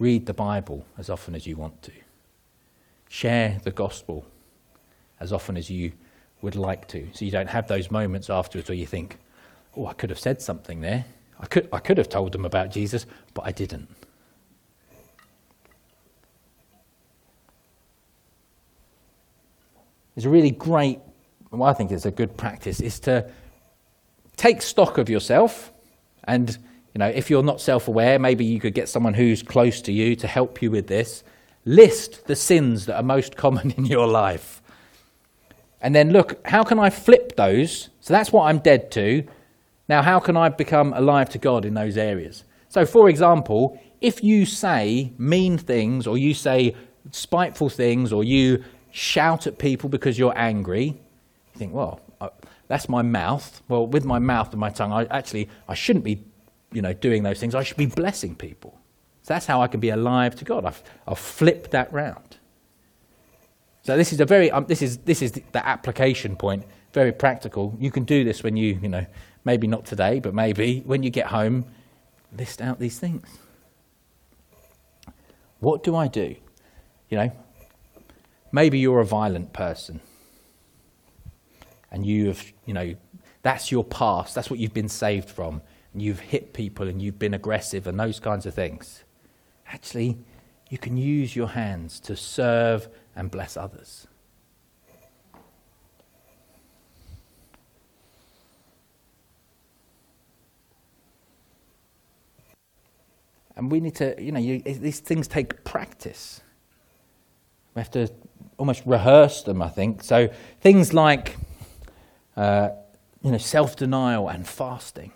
read 0.00 0.26
the 0.26 0.34
Bible 0.34 0.84
as 0.98 1.08
often 1.08 1.36
as 1.36 1.46
you 1.46 1.56
want 1.56 1.80
to, 1.82 1.92
share 3.08 3.60
the 3.62 3.70
gospel 3.70 4.26
as 5.20 5.32
often 5.32 5.56
as 5.56 5.70
you 5.70 5.92
would 6.46 6.54
like 6.54 6.86
to, 6.86 7.08
so 7.12 7.24
you 7.24 7.32
don't 7.32 7.48
have 7.48 7.66
those 7.66 7.90
moments 7.90 8.30
afterwards 8.30 8.68
where 8.68 8.78
you 8.78 8.86
think, 8.86 9.18
oh, 9.76 9.86
I 9.86 9.94
could 9.94 10.10
have 10.10 10.18
said 10.18 10.40
something 10.40 10.80
there. 10.80 11.04
I 11.40 11.46
could, 11.46 11.68
I 11.72 11.80
could 11.80 11.98
have 11.98 12.08
told 12.08 12.30
them 12.30 12.44
about 12.44 12.70
Jesus, 12.70 13.04
but 13.34 13.42
I 13.44 13.50
didn't. 13.50 13.88
It's 20.14 20.24
a 20.24 20.30
really 20.30 20.52
great, 20.52 21.00
well, 21.50 21.68
I 21.68 21.72
think 21.72 21.90
it's 21.90 22.06
a 22.06 22.12
good 22.12 22.36
practice, 22.36 22.80
is 22.80 23.00
to 23.00 23.28
take 24.36 24.62
stock 24.62 24.98
of 24.98 25.10
yourself. 25.10 25.72
And, 26.28 26.56
you 26.94 27.00
know, 27.00 27.08
if 27.08 27.28
you're 27.28 27.42
not 27.42 27.60
self 27.60 27.88
aware, 27.88 28.20
maybe 28.20 28.44
you 28.44 28.60
could 28.60 28.72
get 28.72 28.88
someone 28.88 29.14
who's 29.14 29.42
close 29.42 29.82
to 29.82 29.92
you 29.92 30.14
to 30.14 30.28
help 30.28 30.62
you 30.62 30.70
with 30.70 30.86
this. 30.86 31.24
List 31.64 32.28
the 32.28 32.36
sins 32.36 32.86
that 32.86 32.94
are 32.94 33.02
most 33.02 33.34
common 33.44 33.72
in 33.72 33.84
your 33.84 34.06
life. 34.06 34.62
And 35.86 35.94
then 35.94 36.10
look, 36.10 36.44
how 36.44 36.64
can 36.64 36.80
I 36.80 36.90
flip 36.90 37.36
those? 37.36 37.90
So 38.00 38.12
that's 38.12 38.32
what 38.32 38.46
I'm 38.48 38.58
dead 38.58 38.90
to. 38.90 39.22
Now, 39.88 40.02
how 40.02 40.18
can 40.18 40.36
I 40.36 40.48
become 40.48 40.92
alive 40.92 41.28
to 41.30 41.38
God 41.38 41.64
in 41.64 41.74
those 41.74 41.96
areas? 41.96 42.42
So, 42.68 42.84
for 42.84 43.08
example, 43.08 43.80
if 44.00 44.24
you 44.24 44.46
say 44.46 45.12
mean 45.16 45.58
things 45.58 46.08
or 46.08 46.18
you 46.18 46.34
say 46.34 46.74
spiteful 47.12 47.68
things 47.68 48.12
or 48.12 48.24
you 48.24 48.64
shout 48.90 49.46
at 49.46 49.58
people 49.58 49.88
because 49.88 50.18
you're 50.18 50.36
angry. 50.36 50.86
You 50.86 51.58
think, 51.60 51.72
well, 51.72 52.00
uh, 52.20 52.30
that's 52.66 52.88
my 52.88 53.02
mouth. 53.02 53.62
Well, 53.68 53.86
with 53.86 54.04
my 54.04 54.18
mouth 54.18 54.50
and 54.50 54.58
my 54.58 54.70
tongue, 54.70 54.92
I 54.92 55.04
actually 55.04 55.48
I 55.68 55.74
shouldn't 55.74 56.04
be, 56.04 56.24
you 56.72 56.82
know, 56.82 56.94
doing 56.94 57.22
those 57.22 57.38
things. 57.38 57.54
I 57.54 57.62
should 57.62 57.76
be 57.76 57.86
blessing 57.86 58.34
people. 58.34 58.76
So 59.22 59.34
that's 59.34 59.46
how 59.46 59.62
I 59.62 59.68
can 59.68 59.78
be 59.78 59.90
alive 59.90 60.34
to 60.36 60.44
God. 60.44 60.64
I've, 60.64 60.82
I've 61.06 61.20
flipped 61.20 61.70
that 61.70 61.92
round. 61.92 62.25
So 63.86 63.96
this 63.96 64.12
is 64.12 64.20
a 64.20 64.24
very 64.24 64.50
um, 64.50 64.66
this 64.66 64.82
is 64.82 64.98
this 64.98 65.22
is 65.22 65.32
the, 65.32 65.66
application 65.66 66.36
point. 66.36 66.64
Very 66.92 67.12
practical. 67.12 67.74
You 67.78 67.90
can 67.90 68.04
do 68.04 68.24
this 68.24 68.42
when 68.42 68.56
you 68.56 68.78
you 68.82 68.88
know 68.88 69.06
maybe 69.44 69.66
not 69.66 69.84
today, 69.86 70.18
but 70.18 70.34
maybe 70.34 70.82
when 70.84 71.02
you 71.02 71.10
get 71.10 71.26
home, 71.26 71.64
list 72.36 72.60
out 72.60 72.80
these 72.80 72.98
things. 72.98 73.26
What 75.60 75.84
do 75.84 75.94
I 75.94 76.08
do? 76.08 76.34
You 77.08 77.18
know, 77.18 77.32
Maybe 78.52 78.78
you're 78.78 79.00
a 79.00 79.04
violent 79.04 79.52
person. 79.52 80.00
And 81.90 82.06
you 82.06 82.28
have, 82.28 82.42
you 82.64 82.74
know, 82.74 82.94
that's 83.42 83.70
your 83.70 83.84
past. 83.84 84.34
That's 84.34 84.50
what 84.50 84.58
you've 84.58 84.74
been 84.74 84.88
saved 84.88 85.28
from. 85.28 85.62
And 85.92 86.00
you've 86.00 86.20
hit 86.20 86.52
people 86.54 86.88
and 86.88 87.00
you've 87.00 87.18
been 87.18 87.34
aggressive 87.34 87.86
and 87.86 88.00
those 88.00 88.18
kinds 88.18 88.46
of 88.46 88.54
things. 88.54 89.04
Actually, 89.66 90.18
you 90.70 90.78
can 90.78 90.96
use 90.96 91.36
your 91.36 91.48
hands 91.48 92.00
to 92.00 92.16
serve 92.16 92.88
and 93.16 93.30
bless 93.30 93.56
others. 93.56 94.06
And 103.56 103.72
we 103.72 103.80
need 103.80 103.94
to, 103.96 104.14
you 104.22 104.32
know, 104.32 104.38
you, 104.38 104.60
these 104.60 105.00
things 105.00 105.26
take 105.26 105.64
practice. 105.64 106.42
We 107.74 107.80
have 107.80 107.90
to 107.92 108.08
almost 108.58 108.82
rehearse 108.84 109.42
them, 109.42 109.62
I 109.62 109.70
think. 109.70 110.04
So 110.04 110.28
things 110.60 110.92
like 110.92 111.36
uh, 112.36 112.70
you 113.22 113.32
know, 113.32 113.38
self 113.38 113.76
denial 113.76 114.28
and 114.28 114.46
fasting. 114.46 115.12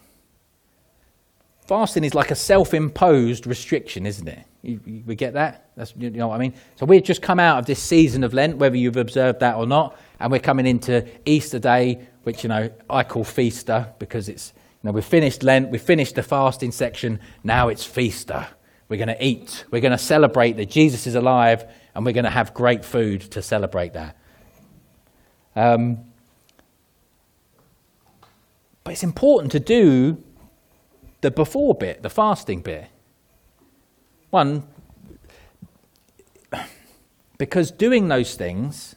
Fasting 1.67 2.03
is 2.03 2.15
like 2.15 2.31
a 2.31 2.35
self 2.35 2.73
imposed 2.75 3.47
restriction, 3.47 4.07
isn't 4.07 4.27
it? 4.27 4.47
You, 4.63 4.81
you, 4.85 5.03
we 5.07 5.15
get 5.15 5.35
that? 5.35 5.71
That's, 5.77 5.95
you 5.97 6.11
know 6.11 6.29
what 6.29 6.37
I 6.37 6.39
mean? 6.39 6.55
So 6.77 6.85
we've 6.87 7.03
just 7.03 7.23
come 7.23 7.41
out 7.41 7.59
of 7.59 7.67
this 7.67 7.83
season 7.83 8.25
of 8.25 8.35
Lent, 8.35 8.59
whether 8.59 8.77
you've 8.77 8.97
observed 8.97 9.41
that 9.41 9.57
or 9.57 9.67
not, 9.67 9.99
and 10.19 10.31
we're 10.31 10.39
coming 10.39 10.67
into 10.67 11.07
Easter 11.25 11.59
Day, 11.59 12.07
which, 12.25 12.43
you 12.43 12.49
know, 12.49 12.71
I 12.89 13.03
call 13.05 13.25
Feaster 13.25 13.93
because 13.99 14.29
it's, 14.29 14.53
you 14.83 14.89
know, 14.89 14.93
we've 14.93 15.05
finished 15.05 15.43
Lent, 15.43 15.71
we've 15.71 15.81
finished 15.81 16.15
the 16.15 16.23
fasting 16.23 16.73
section, 16.73 17.21
now 17.43 17.69
it's 17.69 17.85
Feaster. 17.85 18.47
We're 18.89 18.97
going 18.97 19.09
to 19.09 19.25
eat, 19.25 19.65
we're 19.71 19.81
going 19.81 19.93
to 19.93 19.99
celebrate 19.99 20.53
that 20.55 20.69
Jesus 20.69 21.07
is 21.07 21.15
alive 21.15 21.65
and 21.95 22.05
we're 22.05 22.13
going 22.13 22.25
to 22.25 22.31
have 22.31 22.53
great 22.53 22.85
food 22.85 23.23
to 23.33 23.41
celebrate 23.41 23.95
that. 23.95 24.17
Um, 25.57 26.05
but 28.85 28.93
it's 28.93 29.03
important 29.03 29.53
to 29.53 29.61
do 29.61 30.23
the 31.21 31.31
before 31.31 31.75
bit, 31.75 32.03
the 32.03 32.11
fasting 32.11 32.61
bit. 32.61 32.89
One, 34.31 34.63
because 37.39 37.71
doing 37.71 38.09
those 38.09 38.35
things, 38.35 38.95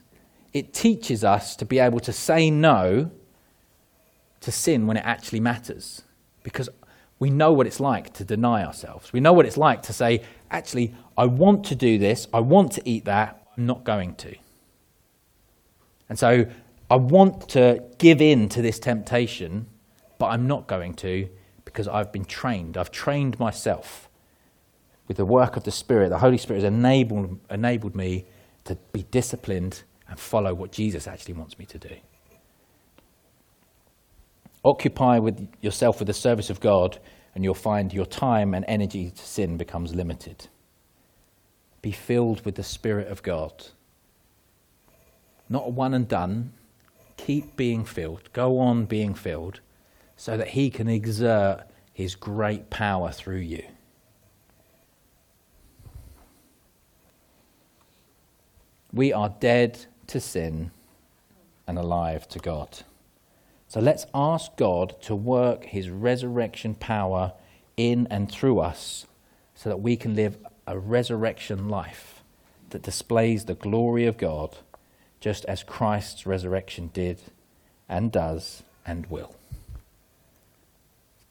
it 0.54 0.74
teaches 0.74 1.24
us 1.24 1.56
to 1.56 1.66
be 1.66 1.80
able 1.80 2.00
to 2.02 2.14
say 2.14 2.52
no 2.52 3.12
to 4.42 4.52
sin 4.52 4.86
when 4.86 4.98
it 4.98 5.04
actually 5.06 5.40
matters. 5.40 6.04
Because 6.44 6.70
we 7.20 7.30
know 7.30 7.52
what 7.52 7.66
it's 7.66 7.80
like 7.80 8.14
to 8.14 8.24
deny 8.24 8.64
ourselves. 8.66 9.14
We 9.14 9.20
know 9.20 9.34
what 9.34 9.46
it's 9.46 9.58
like 9.58 9.82
to 9.84 9.94
say, 9.94 10.24
actually, 10.52 10.94
I 11.18 11.26
want 11.26 11.64
to 11.66 11.76
do 11.76 11.98
this, 11.98 12.28
I 12.34 12.42
want 12.42 12.74
to 12.74 12.82
eat 12.88 13.06
that, 13.06 13.48
I'm 13.58 13.66
not 13.66 13.84
going 13.84 14.16
to. 14.16 14.36
And 16.10 16.20
so 16.20 16.46
I 16.92 16.96
want 16.98 17.50
to 17.50 17.84
give 17.98 18.22
in 18.22 18.50
to 18.50 18.62
this 18.62 18.78
temptation, 18.78 19.68
but 20.20 20.28
I'm 20.28 20.48
not 20.48 20.68
going 20.68 20.94
to 20.96 21.30
because 21.66 21.88
I've 21.88 22.12
been 22.12 22.26
trained. 22.26 22.78
I've 22.78 22.92
trained 22.92 23.40
myself 23.40 24.10
with 25.14 25.18
the 25.18 25.26
work 25.26 25.56
of 25.56 25.64
the 25.64 25.70
Spirit. 25.70 26.10
The 26.10 26.18
Holy 26.18 26.40
Spirit 26.40 26.64
has 26.64 26.74
enabled, 26.74 27.40
enabled 27.52 27.96
me 27.96 28.26
to 28.64 28.76
be 28.94 29.04
disciplined 29.12 29.84
and 30.10 30.20
follow 30.20 30.56
what 30.56 30.72
Jesus 30.72 31.08
actually 31.08 31.36
wants 31.36 31.60
me 31.60 31.66
to 31.66 31.78
do. 31.78 31.96
Occupy 34.66 35.20
with 35.20 35.48
yourself 35.62 36.00
with 36.00 36.08
the 36.08 36.16
service 36.16 36.50
of 36.50 36.60
God, 36.60 36.98
and 37.36 37.44
you'll 37.44 37.54
find 37.54 37.94
your 37.94 38.08
time 38.08 38.56
and 38.56 38.66
energy 38.68 39.12
to 39.12 39.24
sin 39.24 39.56
becomes 39.56 39.94
limited. 39.94 40.48
Be 41.84 41.92
filled 41.92 42.44
with 42.44 42.56
the 42.56 42.64
Spirit 42.64 43.08
of 43.10 43.22
God. 43.22 43.68
Not 45.48 45.74
one 45.74 45.94
and 45.94 46.08
done. 46.08 46.54
Keep 47.18 47.56
being 47.56 47.86
filled. 47.86 48.34
Go 48.34 48.58
on 48.58 48.86
being 48.86 49.14
filled 49.14 49.60
so 50.18 50.38
that 50.38 50.48
He 50.48 50.72
can 50.72 50.88
exert 50.88 51.66
His 51.94 52.16
great 52.16 52.72
power 52.72 53.12
through 53.12 53.42
you. 53.42 53.64
We 58.94 59.12
are 59.12 59.34
dead 59.40 59.86
to 60.08 60.20
sin 60.20 60.72
and 61.68 61.78
alive 61.78 62.28
to 62.30 62.40
God. 62.40 62.80
So 63.68 63.80
let's 63.80 64.06
ask 64.14 64.56
God 64.56 65.02
to 65.04 65.16
work 65.16 65.66
his 65.66 65.90
resurrection 65.90 66.76
power 66.76 67.34
in 67.76 68.08
and 68.12 68.32
through 68.32 68.60
us 68.60 69.08
so 69.56 69.70
that 69.70 69.78
we 69.78 69.96
can 69.96 70.16
live 70.16 70.38
a 70.68 70.78
resurrection 70.78 71.70
life 71.70 72.22
that 72.70 72.84
displays 72.84 73.46
the 73.46 73.56
glory 73.56 74.06
of 74.06 74.18
God 74.18 74.58
just 75.20 75.46
as 75.46 75.64
Christ's 75.64 76.26
resurrection 76.26 76.92
did 76.94 77.20
and 77.88 78.12
does 78.12 78.64
and 78.86 79.06
will. 79.08 79.36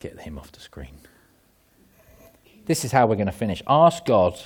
Get 0.01 0.21
him 0.21 0.39
off 0.39 0.51
the 0.51 0.61
screen. 0.61 0.97
This 2.67 2.85
is 2.85 2.93
how 2.93 3.07
we're 3.07 3.17
going 3.17 3.27
to 3.27 3.33
finish. 3.33 3.63
Ask 3.69 4.05
God. 4.05 4.39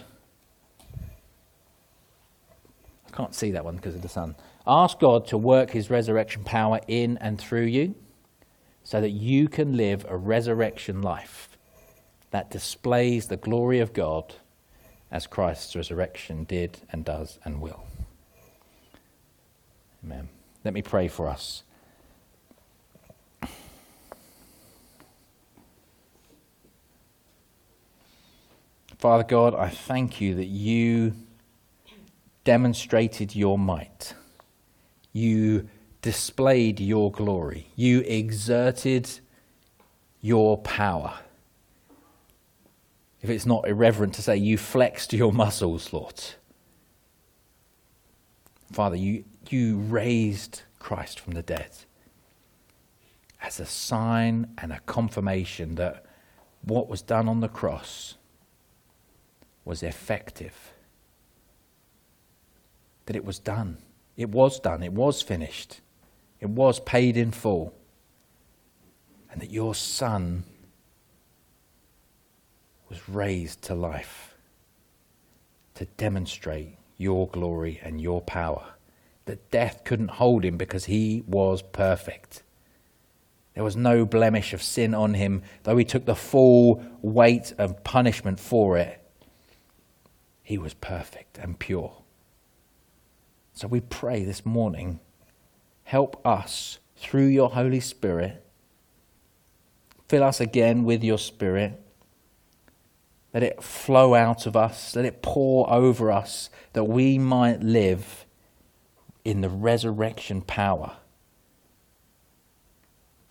I 3.05 3.05
can't 3.16 3.34
see 3.34 3.50
that 3.52 3.64
one 3.64 3.76
because 3.76 3.94
of 3.94 4.02
the 4.02 4.08
sun. 4.08 4.36
Ask 4.66 4.98
God 4.98 5.26
to 5.28 5.38
work 5.38 5.70
his 5.70 5.90
resurrection 5.90 6.44
power 6.44 6.80
in 6.86 7.16
and 7.18 7.40
through 7.40 7.64
you 7.64 7.94
so 8.84 9.00
that 9.00 9.10
you 9.10 9.48
can 9.48 9.76
live 9.76 10.04
a 10.08 10.16
resurrection 10.16 11.02
life 11.02 11.56
that 12.30 12.50
displays 12.50 13.28
the 13.28 13.36
glory 13.36 13.80
of 13.80 13.92
God 13.92 14.34
as 15.10 15.26
Christ's 15.26 15.74
resurrection 15.74 16.44
did 16.44 16.78
and 16.90 17.04
does 17.04 17.38
and 17.44 17.60
will. 17.60 17.84
Amen. 20.04 20.28
Let 20.64 20.74
me 20.74 20.82
pray 20.82 21.08
for 21.08 21.28
us. 21.28 21.62
Father 28.98 29.24
God, 29.24 29.54
I 29.54 29.68
thank 29.68 30.20
you 30.20 30.34
that 30.34 30.46
you 30.46 31.12
demonstrated 32.46 33.34
your 33.34 33.58
might 33.58 34.14
you 35.16 35.66
displayed 36.02 36.78
your 36.78 37.10
glory, 37.10 37.68
you 37.74 38.00
exerted 38.00 39.08
your 40.20 40.58
power. 40.58 41.14
If 43.22 43.30
it's 43.30 43.46
not 43.46 43.66
irreverent 43.66 44.12
to 44.14 44.22
say, 44.22 44.36
you 44.36 44.58
flexed 44.58 45.14
your 45.14 45.32
muscles, 45.32 45.94
Lord. 45.94 46.22
Father, 48.70 48.96
you, 48.96 49.24
you 49.48 49.78
raised 49.78 50.62
Christ 50.78 51.18
from 51.18 51.32
the 51.32 51.42
dead 51.42 51.70
as 53.40 53.58
a 53.58 53.66
sign 53.66 54.52
and 54.58 54.70
a 54.70 54.80
confirmation 54.80 55.76
that 55.76 56.04
what 56.62 56.88
was 56.88 57.00
done 57.00 57.26
on 57.26 57.40
the 57.40 57.48
cross 57.48 58.16
was 59.64 59.82
effective, 59.82 60.72
that 63.06 63.16
it 63.16 63.24
was 63.24 63.38
done. 63.38 63.78
It 64.16 64.30
was 64.30 64.60
done, 64.60 64.82
it 64.82 64.92
was 64.92 65.22
finished, 65.22 65.80
it 66.40 66.48
was 66.48 66.80
paid 66.80 67.16
in 67.16 67.32
full. 67.32 67.74
And 69.30 69.40
that 69.42 69.50
your 69.50 69.74
Son 69.74 70.44
was 72.88 73.08
raised 73.08 73.62
to 73.62 73.74
life 73.74 74.34
to 75.74 75.84
demonstrate 75.98 76.78
your 76.96 77.28
glory 77.28 77.78
and 77.82 78.00
your 78.00 78.22
power. 78.22 78.64
That 79.26 79.50
death 79.50 79.82
couldn't 79.84 80.12
hold 80.12 80.44
him 80.44 80.56
because 80.56 80.86
he 80.86 81.22
was 81.26 81.60
perfect. 81.60 82.42
There 83.54 83.64
was 83.64 83.76
no 83.76 84.06
blemish 84.06 84.54
of 84.54 84.62
sin 84.62 84.94
on 84.94 85.14
him, 85.14 85.42
though 85.64 85.76
he 85.76 85.84
took 85.84 86.06
the 86.06 86.14
full 86.14 86.82
weight 87.02 87.52
of 87.58 87.84
punishment 87.84 88.40
for 88.40 88.78
it. 88.78 89.02
He 90.42 90.56
was 90.56 90.74
perfect 90.74 91.38
and 91.38 91.58
pure. 91.58 91.92
So 93.56 93.66
we 93.66 93.80
pray 93.80 94.22
this 94.22 94.44
morning, 94.44 95.00
help 95.84 96.20
us 96.26 96.78
through 96.94 97.28
your 97.28 97.48
Holy 97.48 97.80
Spirit. 97.80 98.44
Fill 100.08 100.24
us 100.24 100.42
again 100.42 100.84
with 100.84 101.02
your 101.02 101.16
Spirit. 101.16 101.80
Let 103.32 103.42
it 103.42 103.62
flow 103.62 104.14
out 104.14 104.44
of 104.44 104.56
us. 104.56 104.94
Let 104.94 105.06
it 105.06 105.22
pour 105.22 105.72
over 105.72 106.12
us 106.12 106.50
that 106.74 106.84
we 106.84 107.16
might 107.16 107.62
live 107.62 108.26
in 109.24 109.40
the 109.40 109.48
resurrection 109.48 110.42
power. 110.42 110.98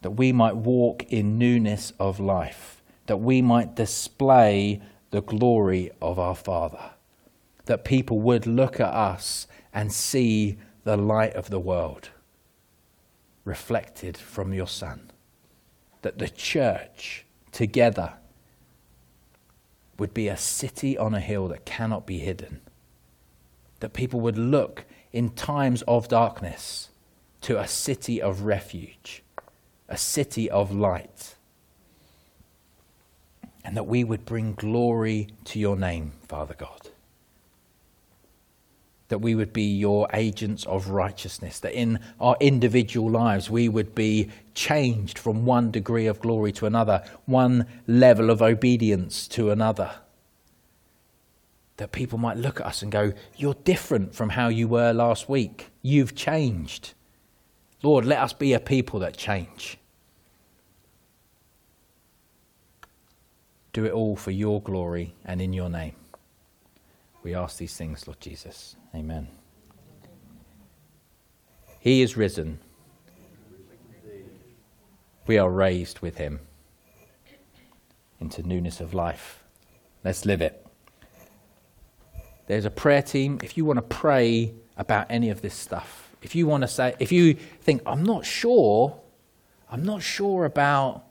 That 0.01 0.11
we 0.11 0.31
might 0.31 0.55
walk 0.55 1.03
in 1.03 1.37
newness 1.37 1.93
of 1.99 2.19
life. 2.19 2.81
That 3.05 3.17
we 3.17 3.43
might 3.43 3.75
display 3.75 4.81
the 5.11 5.21
glory 5.21 5.91
of 6.01 6.17
our 6.17 6.35
Father. 6.35 6.93
That 7.65 7.85
people 7.85 8.19
would 8.21 8.47
look 8.47 8.79
at 8.79 8.91
us 8.91 9.45
and 9.75 9.91
see 9.91 10.57
the 10.85 10.95
light 10.95 11.33
of 11.33 11.49
the 11.49 11.59
world 11.59 12.09
reflected 13.43 14.17
from 14.17 14.53
your 14.53 14.67
Son. 14.67 15.11
That 16.01 16.17
the 16.17 16.29
church 16.29 17.25
together 17.51 18.13
would 19.99 20.13
be 20.13 20.29
a 20.29 20.37
city 20.37 20.97
on 20.97 21.13
a 21.13 21.19
hill 21.19 21.49
that 21.49 21.65
cannot 21.65 22.07
be 22.07 22.19
hidden. 22.19 22.61
That 23.81 23.93
people 23.93 24.21
would 24.21 24.37
look 24.37 24.85
in 25.11 25.31
times 25.31 25.81
of 25.83 26.07
darkness 26.07 26.89
to 27.41 27.59
a 27.59 27.67
city 27.67 28.21
of 28.21 28.43
refuge, 28.43 29.23
a 29.89 29.97
city 29.97 30.49
of 30.49 30.71
light. 30.71 31.35
And 33.63 33.75
that 33.75 33.87
we 33.87 34.03
would 34.03 34.25
bring 34.25 34.53
glory 34.53 35.27
to 35.45 35.59
your 35.59 35.75
name, 35.75 36.13
Father 36.27 36.55
God 36.57 36.84
that 39.07 39.19
we 39.19 39.35
would 39.35 39.53
be 39.53 39.75
your 39.75 40.07
agents 40.13 40.65
of 40.65 40.89
righteousness, 40.89 41.59
that 41.59 41.73
in 41.73 41.99
our 42.19 42.35
individual 42.39 43.09
lives 43.09 43.49
we 43.49 43.69
would 43.69 43.93
be 43.93 44.29
changed 44.53 45.19
from 45.19 45.45
one 45.45 45.69
degree 45.69 46.07
of 46.07 46.19
glory 46.19 46.51
to 46.53 46.65
another, 46.65 47.03
one 47.25 47.67
level 47.87 48.29
of 48.29 48.41
obedience 48.41 49.27
to 49.27 49.51
another. 49.51 49.91
That 51.77 51.91
people 51.91 52.17
might 52.17 52.37
look 52.37 52.59
at 52.59 52.65
us 52.65 52.81
and 52.81 52.91
go, 52.91 53.13
You're 53.35 53.57
different 53.65 54.15
from 54.15 54.29
how 54.29 54.47
you 54.47 54.67
were 54.67 54.93
last 54.93 55.29
week. 55.29 55.67
You've 55.81 56.15
changed. 56.15 56.93
Lord, 57.83 58.05
let 58.05 58.19
us 58.19 58.33
be 58.33 58.53
a 58.53 58.59
people 58.59 58.99
that 59.01 59.17
change. 59.17 59.77
Do 63.73 63.85
it 63.85 63.91
all 63.91 64.15
for 64.15 64.31
your 64.31 64.61
glory 64.61 65.13
and 65.25 65.41
in 65.41 65.51
your 65.51 65.69
name. 65.69 65.95
We 67.25 67.33
ask 67.33 67.57
these 67.57 67.75
things, 67.75 68.05
Lord 68.05 68.21
Jesus. 68.21 68.75
Amen. 68.93 69.27
He 71.79 72.03
is 72.03 72.15
risen. 72.15 72.59
We 75.25 75.39
are 75.39 75.49
raised 75.49 76.01
with 76.01 76.19
him 76.19 76.41
into 78.19 78.43
newness 78.43 78.79
of 78.79 78.93
life. 78.93 79.43
Let's 80.03 80.23
live 80.23 80.39
it. 80.39 80.67
There's 82.45 82.65
a 82.65 82.69
prayer 82.69 83.01
team. 83.01 83.39
If 83.41 83.57
you 83.57 83.65
want 83.65 83.77
to 83.77 83.81
pray 83.81 84.53
about 84.77 85.07
any 85.09 85.31
of 85.31 85.41
this 85.41 85.55
stuff, 85.55 86.15
if 86.21 86.35
you 86.35 86.45
want 86.45 86.61
to 86.61 86.67
say, 86.67 86.93
if 86.99 87.11
you 87.11 87.33
think, 87.33 87.81
I'm 87.87 88.03
not 88.03 88.23
sure, 88.23 88.99
I'm 89.71 89.83
not 89.83 90.03
sure 90.03 90.45
about 90.45 91.05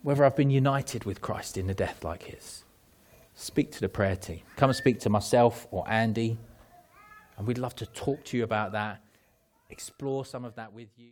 whether 0.00 0.24
I've 0.24 0.34
been 0.34 0.48
united 0.48 1.04
with 1.04 1.20
Christ 1.20 1.58
in 1.58 1.68
a 1.68 1.74
death 1.74 2.02
like 2.02 2.22
his 2.22 2.63
speak 3.34 3.70
to 3.72 3.80
the 3.80 3.88
prayer 3.88 4.16
team. 4.16 4.40
Come 4.56 4.70
and 4.70 4.76
speak 4.76 5.00
to 5.00 5.10
myself 5.10 5.66
or 5.70 5.84
Andy, 5.88 6.38
and 7.36 7.46
we'd 7.46 7.58
love 7.58 7.74
to 7.76 7.86
talk 7.86 8.24
to 8.26 8.36
you 8.36 8.44
about 8.44 8.72
that, 8.72 9.00
explore 9.70 10.24
some 10.24 10.44
of 10.44 10.54
that 10.56 10.72
with 10.72 10.88
you. 10.96 11.10